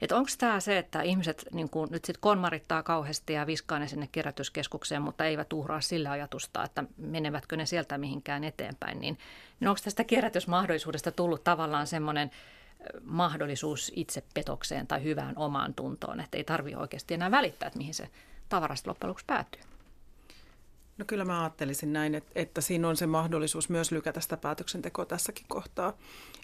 [0.00, 3.88] Että onko tämä se, että ihmiset niin kun nyt sitten konmarittaa kauheasti ja viskaa ne
[3.88, 9.18] sinne kerätyskeskukseen, mutta eivät uhraa sillä ajatusta, että menevätkö ne sieltä mihinkään eteenpäin, niin,
[9.60, 12.30] niin onko tästä kerätysmahdollisuudesta tullut tavallaan semmoinen
[13.04, 18.08] mahdollisuus itsepetokseen tai hyvään omaan tuntoon, että ei tarvitse oikeasti enää välittää, että mihin se
[18.48, 19.62] tavarasta loppujen lopuksi päätyy?
[20.98, 25.04] No kyllä mä ajattelisin näin, että, että siinä on se mahdollisuus myös lykätä sitä päätöksentekoa
[25.04, 25.92] tässäkin kohtaa.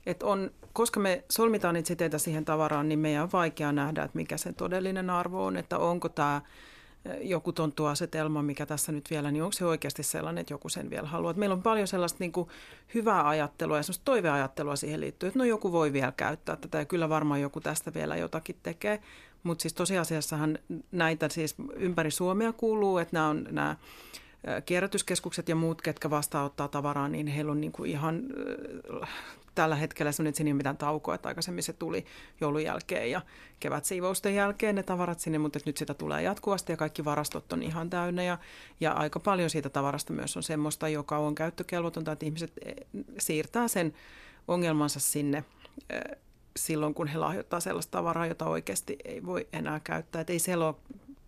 [0.07, 4.17] Että on, koska me solmitaan niitä siteitä siihen tavaraan, niin meidän on vaikea nähdä, että
[4.17, 6.41] mikä sen todellinen arvo on, että onko tämä
[7.21, 11.09] joku tonttuasetelma, mikä tässä nyt vielä, niin onko se oikeasti sellainen, että joku sen vielä
[11.09, 11.33] haluaa.
[11.33, 12.49] Meillä on paljon sellaista niin kuin
[12.95, 16.85] hyvää ajattelua ja sellaista toiveajattelua siihen liittyy, että no joku voi vielä käyttää tätä ja
[16.85, 19.03] kyllä varmaan joku tästä vielä jotakin tekee.
[19.43, 20.59] Mutta siis tosiasiassahan
[20.93, 23.77] näitä siis ympäri Suomea kuuluu, että nämä on nämä
[24.67, 28.23] kierrätyskeskukset ja muut, ketkä vastaanottaa tavaraa, niin heillä on niin kuin ihan
[29.59, 32.05] tällä hetkellä sellainen, että siinä ei ole mitään taukoa, että aikaisemmin se tuli
[32.41, 33.21] joulun jälkeen ja
[33.61, 37.91] kevätsiivousten jälkeen ne tavarat sinne, mutta nyt sitä tulee jatkuvasti ja kaikki varastot on ihan
[37.91, 38.39] täynnä ja,
[38.81, 42.75] ja aika paljon siitä tavarasta myös on semmoista, joka on käyttökelvotonta, että ihmiset eh,
[43.19, 43.95] siirtää sen
[44.49, 45.45] ongelmansa sinne
[45.91, 46.19] eh,
[46.57, 50.21] silloin, kun he lahjoittaa sellaista tavaraa, jota oikeasti ei voi enää käyttää.
[50.21, 50.75] Että ei siellä ole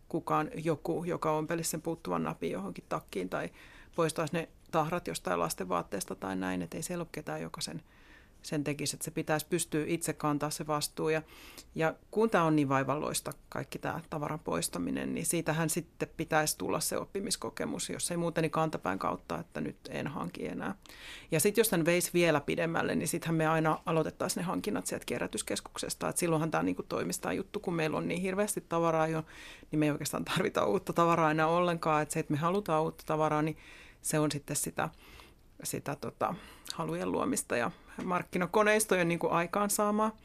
[0.09, 3.51] kukaan joku, joka ompelisi sen puuttuvan napin johonkin takkiin tai
[3.97, 7.83] poistaisi ne tahrat jostain lasten vaatteesta tai näin, että ei siellä ole ketään, joka sen
[8.43, 11.09] sen tekisi, että se pitäisi pystyä itse kantaa se vastuu.
[11.09, 11.23] Ja,
[11.75, 16.81] ja kun tämä on niin vaivalloista, kaikki tämä tavaran poistaminen, niin siitähän sitten pitäisi tulla
[16.81, 20.75] se oppimiskokemus, jos ei muuten niin kantapään kautta, että nyt en hanki enää.
[21.31, 25.07] Ja sitten jos hän veisi vielä pidemmälle, niin sittenhän me aina aloitettaisiin ne hankinnat sieltä
[25.07, 26.09] kierrätyskeskuksesta.
[26.09, 29.25] Että silloinhan tämä niin toimistaa juttu, kun meillä on niin hirveästi tavaraa jo,
[29.71, 32.03] niin me ei oikeastaan tarvita uutta tavaraa enää ollenkaan.
[32.03, 33.57] Että se, että me halutaan uutta tavaraa, niin
[34.03, 34.89] se on sitten sitä
[35.65, 36.35] sitä tota,
[36.75, 37.71] halujen luomista ja
[38.05, 40.17] markkinakoneistojen niin aikaansaamaa.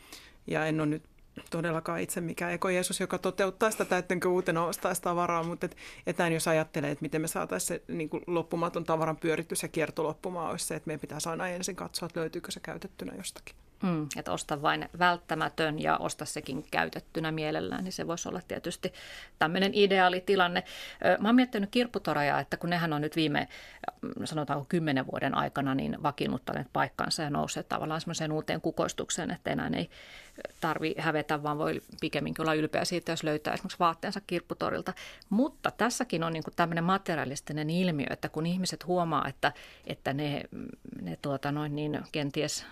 [0.47, 1.03] Ja en ole nyt
[1.49, 6.33] todellakaan itse mikään eko Jeesus, joka toteuttaa sitä, ettenkö uutena ostaisi tavaraa, mutta et, etään
[6.33, 10.51] jos ajattelee, että miten me saataisiin se niin kuin loppumaton tavaran pyöritys ja kierto loppumaan,
[10.51, 13.55] olisi se, että meidän pitäisi aina ensin katsoa, että löytyykö se käytettynä jostakin.
[13.85, 18.93] Mm, että osta vain välttämätön ja osta sekin käytettynä mielellään, niin se voisi olla tietysti
[19.39, 20.63] tämmöinen ideaalitilanne.
[21.19, 23.47] Mä oon miettinyt kirpputoraja, että kun nehän on nyt viime,
[24.23, 29.69] sanotaanko kymmenen vuoden aikana, niin vakiinnuttaneet paikkansa ja nousseet tavallaan semmoiseen uuteen kukoistukseen, että enää
[29.73, 29.89] ei
[30.61, 34.93] tarvi hävetä, vaan voi pikemminkin olla ylpeä siitä, jos löytää esimerkiksi vaatteensa kirpputorilta.
[35.29, 39.51] Mutta tässäkin on niin tämmöinen materialistinen ilmiö, että kun ihmiset huomaa, että,
[39.87, 40.41] että ne,
[41.01, 42.65] ne tuota noin niin kenties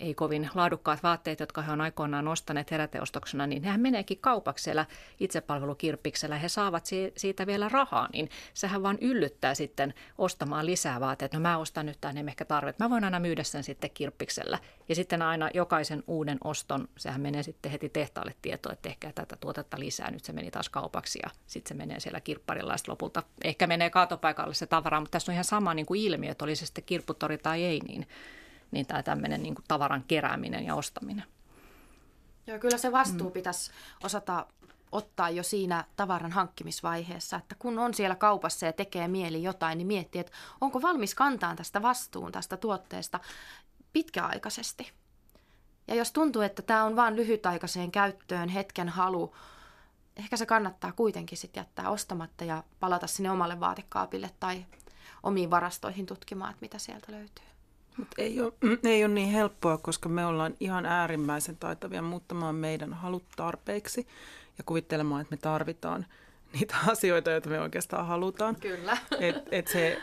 [0.00, 4.86] ei kovin laadukkaat vaatteet, jotka he on aikoinaan ostaneet heräteostoksena, niin nehän meneekin kaupaksi siellä
[5.20, 6.38] itsepalvelukirppiksellä.
[6.38, 6.86] He saavat
[7.16, 11.36] siitä vielä rahaa, niin sehän vaan yllyttää sitten ostamaan lisää vaatteita.
[11.36, 12.78] No mä ostan nyt tänne ehkä tarvet.
[12.78, 14.58] Mä voin aina myydä sen sitten kirppiksellä.
[14.88, 19.36] Ja sitten aina jokaisen uuden oston, sehän menee sitten heti tehtaalle tietoa, että tehkää tätä
[19.40, 20.10] tuotetta lisää.
[20.10, 23.90] Nyt se meni taas kaupaksi ja sitten se menee siellä kirpparilla ja lopulta ehkä menee
[23.90, 25.00] kaatopaikalle se tavara.
[25.00, 27.80] Mutta tässä on ihan sama niin kuin ilmiö, että oli se sitten kirpputori tai ei,
[27.88, 28.06] niin
[28.70, 31.24] niin tämä tämmöinen niin tavaran kerääminen ja ostaminen.
[32.46, 33.32] Joo, kyllä se vastuu mm.
[33.32, 33.70] pitäisi
[34.04, 34.46] osata
[34.92, 39.86] ottaa jo siinä tavaran hankkimisvaiheessa, että kun on siellä kaupassa ja tekee mieli jotain, niin
[39.86, 43.20] miettii, että onko valmis kantaa tästä vastuun tästä tuotteesta
[43.92, 44.92] pitkäaikaisesti.
[45.88, 49.34] Ja jos tuntuu, että tämä on vain lyhytaikaiseen käyttöön hetken halu,
[50.16, 54.66] ehkä se kannattaa kuitenkin sitten jättää ostamatta ja palata sinne omalle vaatekaapille tai
[55.22, 57.44] omiin varastoihin tutkimaan, että mitä sieltä löytyy.
[57.98, 58.52] Mut ei, ole,
[58.84, 64.06] ei ole niin helppoa, koska me ollaan ihan äärimmäisen taitavia muuttamaan meidän halut tarpeiksi
[64.58, 66.06] ja kuvittelemaan, että me tarvitaan
[66.52, 68.56] niitä asioita, joita me oikeastaan halutaan.
[68.56, 68.96] Kyllä.
[69.20, 70.02] Et, et se,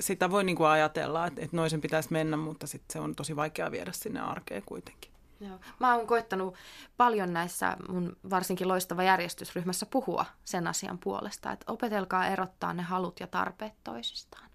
[0.00, 3.70] sitä voi niinku ajatella, että et noisen pitäisi mennä, mutta sit se on tosi vaikea
[3.70, 5.10] viedä sinne arkeen kuitenkin.
[5.40, 5.58] Joo.
[5.80, 6.54] Mä oon koittanut
[6.96, 13.20] paljon näissä mun varsinkin loistava järjestysryhmässä puhua sen asian puolesta, että opetelkaa erottaa ne halut
[13.20, 14.49] ja tarpeet toisistaan.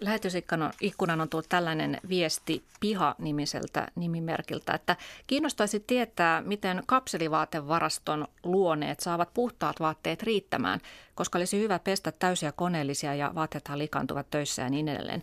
[0.00, 4.96] Lähetysikkunan on tullut tällainen viesti Piha-nimiseltä nimimerkiltä, että
[5.26, 10.80] kiinnostaisi tietää, miten kapselivaatevaraston luoneet saavat puhtaat vaatteet riittämään,
[11.14, 15.22] koska olisi hyvä pestä täysiä koneellisia ja vaatteethan likantuvat töissä ja niin edelleen.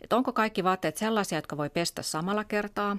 [0.00, 2.96] Että onko kaikki vaatteet sellaisia, jotka voi pestä samalla kertaa?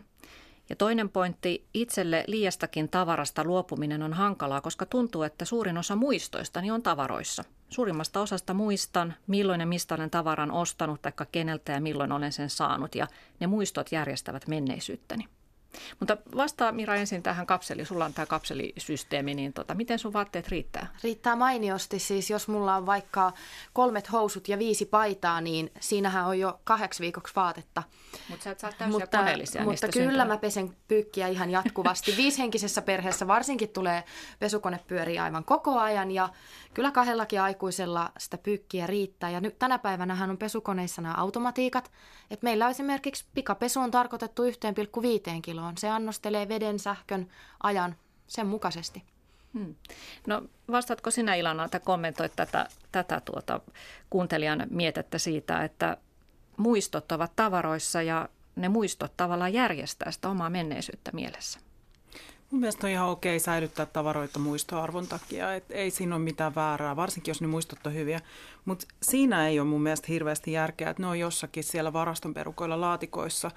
[0.70, 6.72] Ja toinen pointti, itselle liiastakin tavarasta luopuminen on hankalaa, koska tuntuu, että suurin osa muistoistani
[6.72, 7.44] on tavaroissa.
[7.70, 12.50] Suurimmasta osasta muistan, milloin ja mistä olen tavaran ostanut tai keneltä ja milloin olen sen
[12.50, 13.08] saanut ja
[13.40, 15.28] ne muistot järjestävät menneisyyttäni.
[16.00, 17.86] Mutta vastaa Mira ensin tähän kapseli.
[17.86, 20.88] Sulla on tämä kapselisysteemi, niin tota, miten sun vaatteet riittää?
[21.04, 22.00] Riittää mainiosti.
[22.00, 23.34] Siis jos mulla on vaikka
[23.74, 27.84] kolmet housut ja viisi paitaa, niin siinähän on jo kahdeksi viikoksi vaatetta.
[28.30, 30.26] Mut sä et saa täysiä mutta, koneellisia mutta kyllä syntyä.
[30.26, 32.14] mä pesen pyykkiä ihan jatkuvasti.
[32.18, 34.04] Viishenkisessä perheessä varsinkin tulee
[34.40, 36.30] pesukone pyörii aivan koko ajan ja
[36.74, 39.30] kyllä kahdellakin aikuisella sitä pyykkiä riittää.
[39.30, 41.92] Ja nyt tänä päivänä on pesukoneissa nämä automatiikat.
[42.32, 44.50] Et meillä on esimerkiksi pikapesu on tarkoitettu 1,5
[45.42, 45.67] kiloon.
[45.78, 47.30] Se annostelee veden, sähkön,
[47.64, 47.96] ajan
[48.28, 49.04] sen mukaisesti.
[49.54, 49.76] Hmm.
[50.28, 53.62] No vastaatko sinä Ilana, että kommentoit tätä, tätä tuota,
[54.10, 55.98] kuuntelijan mietettä siitä, että
[56.58, 61.60] muistot ovat tavaroissa ja ne muistot tavallaan järjestää sitä omaa menneisyyttä mielessä?
[62.52, 66.96] Mun mielestä on ihan okei säilyttää tavaroita muistoarvon takia, että ei siinä ole mitään väärää,
[66.96, 68.22] varsinkin jos ne muistot on hyviä.
[68.66, 72.82] Mutta siinä ei ole mun mielestä hirveästi järkeä, että ne on jossakin siellä varaston perukoilla
[72.82, 73.52] laatikoissa,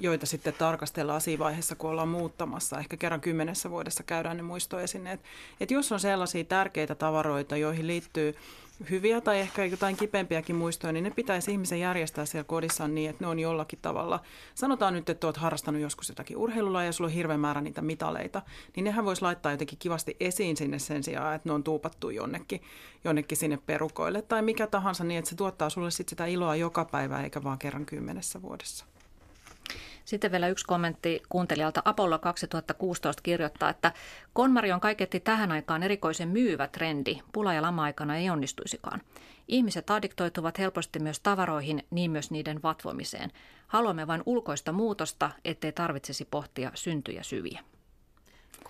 [0.00, 2.78] joita sitten tarkastellaan siinä vaiheessa, kun ollaan muuttamassa.
[2.78, 5.20] Ehkä kerran kymmenessä vuodessa käydään ne muistoesineet.
[5.60, 8.36] Että jos on sellaisia tärkeitä tavaroita, joihin liittyy
[8.90, 13.24] hyviä tai ehkä jotain kipeämpiäkin muistoja, niin ne pitäisi ihmisen järjestää siellä kodissaan niin, että
[13.24, 14.20] ne on jollakin tavalla.
[14.54, 18.42] Sanotaan nyt, että olet harrastanut joskus jotakin urheilulajia ja sulla on hirveän määrä niitä mitaleita,
[18.76, 22.62] niin nehän voisi laittaa jotenkin kivasti esiin sinne sen sijaan, että ne on tuupattu jonnekin,
[23.04, 26.84] jonnekin sinne perukoille tai mikä tahansa niin, että se tuottaa sulle sit sitä iloa joka
[26.84, 28.89] päivä eikä vaan kerran kymmenessä vuodessa.
[30.10, 31.82] Sitten vielä yksi kommentti kuuntelijalta.
[31.84, 33.92] Apollo 2016 kirjoittaa, että
[34.32, 37.20] Konmari on kaiketti tähän aikaan erikoisen myyvä trendi.
[37.32, 39.00] Pula- ja lama-aikana ei onnistuisikaan.
[39.48, 43.30] Ihmiset addiktoituvat helposti myös tavaroihin, niin myös niiden vatvomiseen.
[43.66, 47.60] Haluamme vain ulkoista muutosta, ettei tarvitsisi pohtia syntyjä syviä.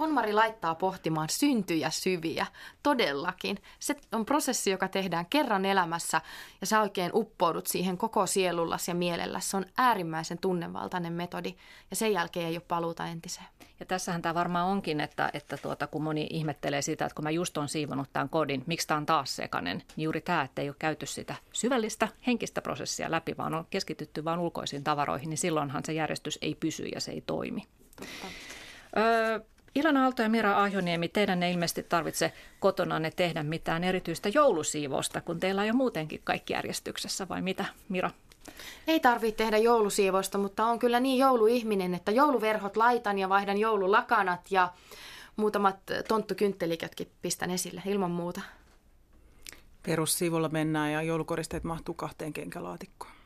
[0.01, 2.47] Konmari laittaa pohtimaan syntyjä syviä,
[2.83, 3.59] todellakin.
[3.79, 6.21] Se on prosessi, joka tehdään kerran elämässä
[6.61, 9.41] ja sä oikein uppoudut siihen koko sielullas ja mielellä.
[9.41, 11.55] Se on äärimmäisen tunnevaltainen metodi
[11.91, 13.47] ja sen jälkeen ei ole paluuta entiseen.
[13.81, 17.31] Ja tässähän tämä varmaan onkin, että, että tuota, kun moni ihmettelee sitä, että kun mä
[17.31, 20.69] just on siivonut tämän kodin, miksi tämä on taas sekainen, niin juuri tämä, että ei
[20.69, 25.85] ole käyty sitä syvällistä henkistä prosessia läpi, vaan on keskitytty vain ulkoisiin tavaroihin, niin silloinhan
[25.85, 27.63] se järjestys ei pysy ja se ei toimi.
[27.97, 28.27] Totta.
[28.97, 29.41] Öö,
[29.75, 32.33] Ilona Aalto ja Mira Ahjoniemi, teidän ei ilmeisesti tarvitse
[33.01, 38.11] ne tehdä mitään erityistä joulusiivosta, kun teillä on jo muutenkin kaikki järjestyksessä, vai mitä, Mira?
[38.87, 44.41] Ei tarvitse tehdä joulusiivosta, mutta on kyllä niin jouluihminen, että jouluverhot laitan ja vaihdan joululakanat
[44.51, 44.73] ja
[45.37, 45.77] muutamat
[46.09, 48.41] tonttukynttelikötkin pistän esille ilman muuta.
[49.83, 53.20] Perussiivolla mennään ja joulukoristeet mahtuu kahteen kenkälaatikkoon.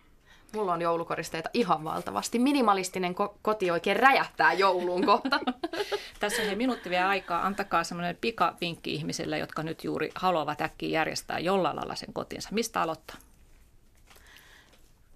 [0.54, 2.38] Mulla on joulukoristeita ihan valtavasti.
[2.38, 5.40] Minimalistinen ko- koti oikein räjähtää jouluun kohta.
[6.20, 7.46] Tässä on minuutti vielä aikaa.
[7.46, 12.48] Antakaa semmoinen pikavinkki ihmisille, jotka nyt juuri haluavat äkkiä järjestää jollain lailla sen kotinsa.
[12.52, 13.16] Mistä aloittaa?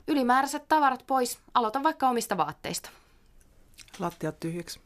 [0.09, 1.39] Ylimääräiset tavarat pois.
[1.55, 2.91] Aloitan vaikka omista vaatteista.
[3.99, 4.80] Lattiat tyhjiksi.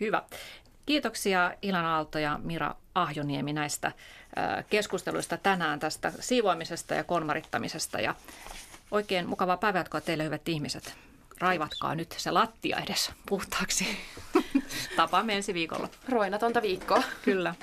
[0.00, 0.22] Hyvä.
[0.86, 3.92] Kiitoksia Ilana Aalto ja Mira Ahjoniemi näistä
[4.70, 8.00] keskusteluista tänään tästä siivoamisesta ja konmarittamisesta.
[8.00, 8.14] Ja
[8.90, 10.94] Oikein mukavaa päivänjatkoa teille hyvät ihmiset.
[11.38, 13.86] Raivatkaa nyt se lattia edes puhtaaksi.
[14.96, 15.88] Tapaamme ensi viikolla.
[16.08, 17.02] Roinatonta viikkoa.
[17.22, 17.54] Kyllä.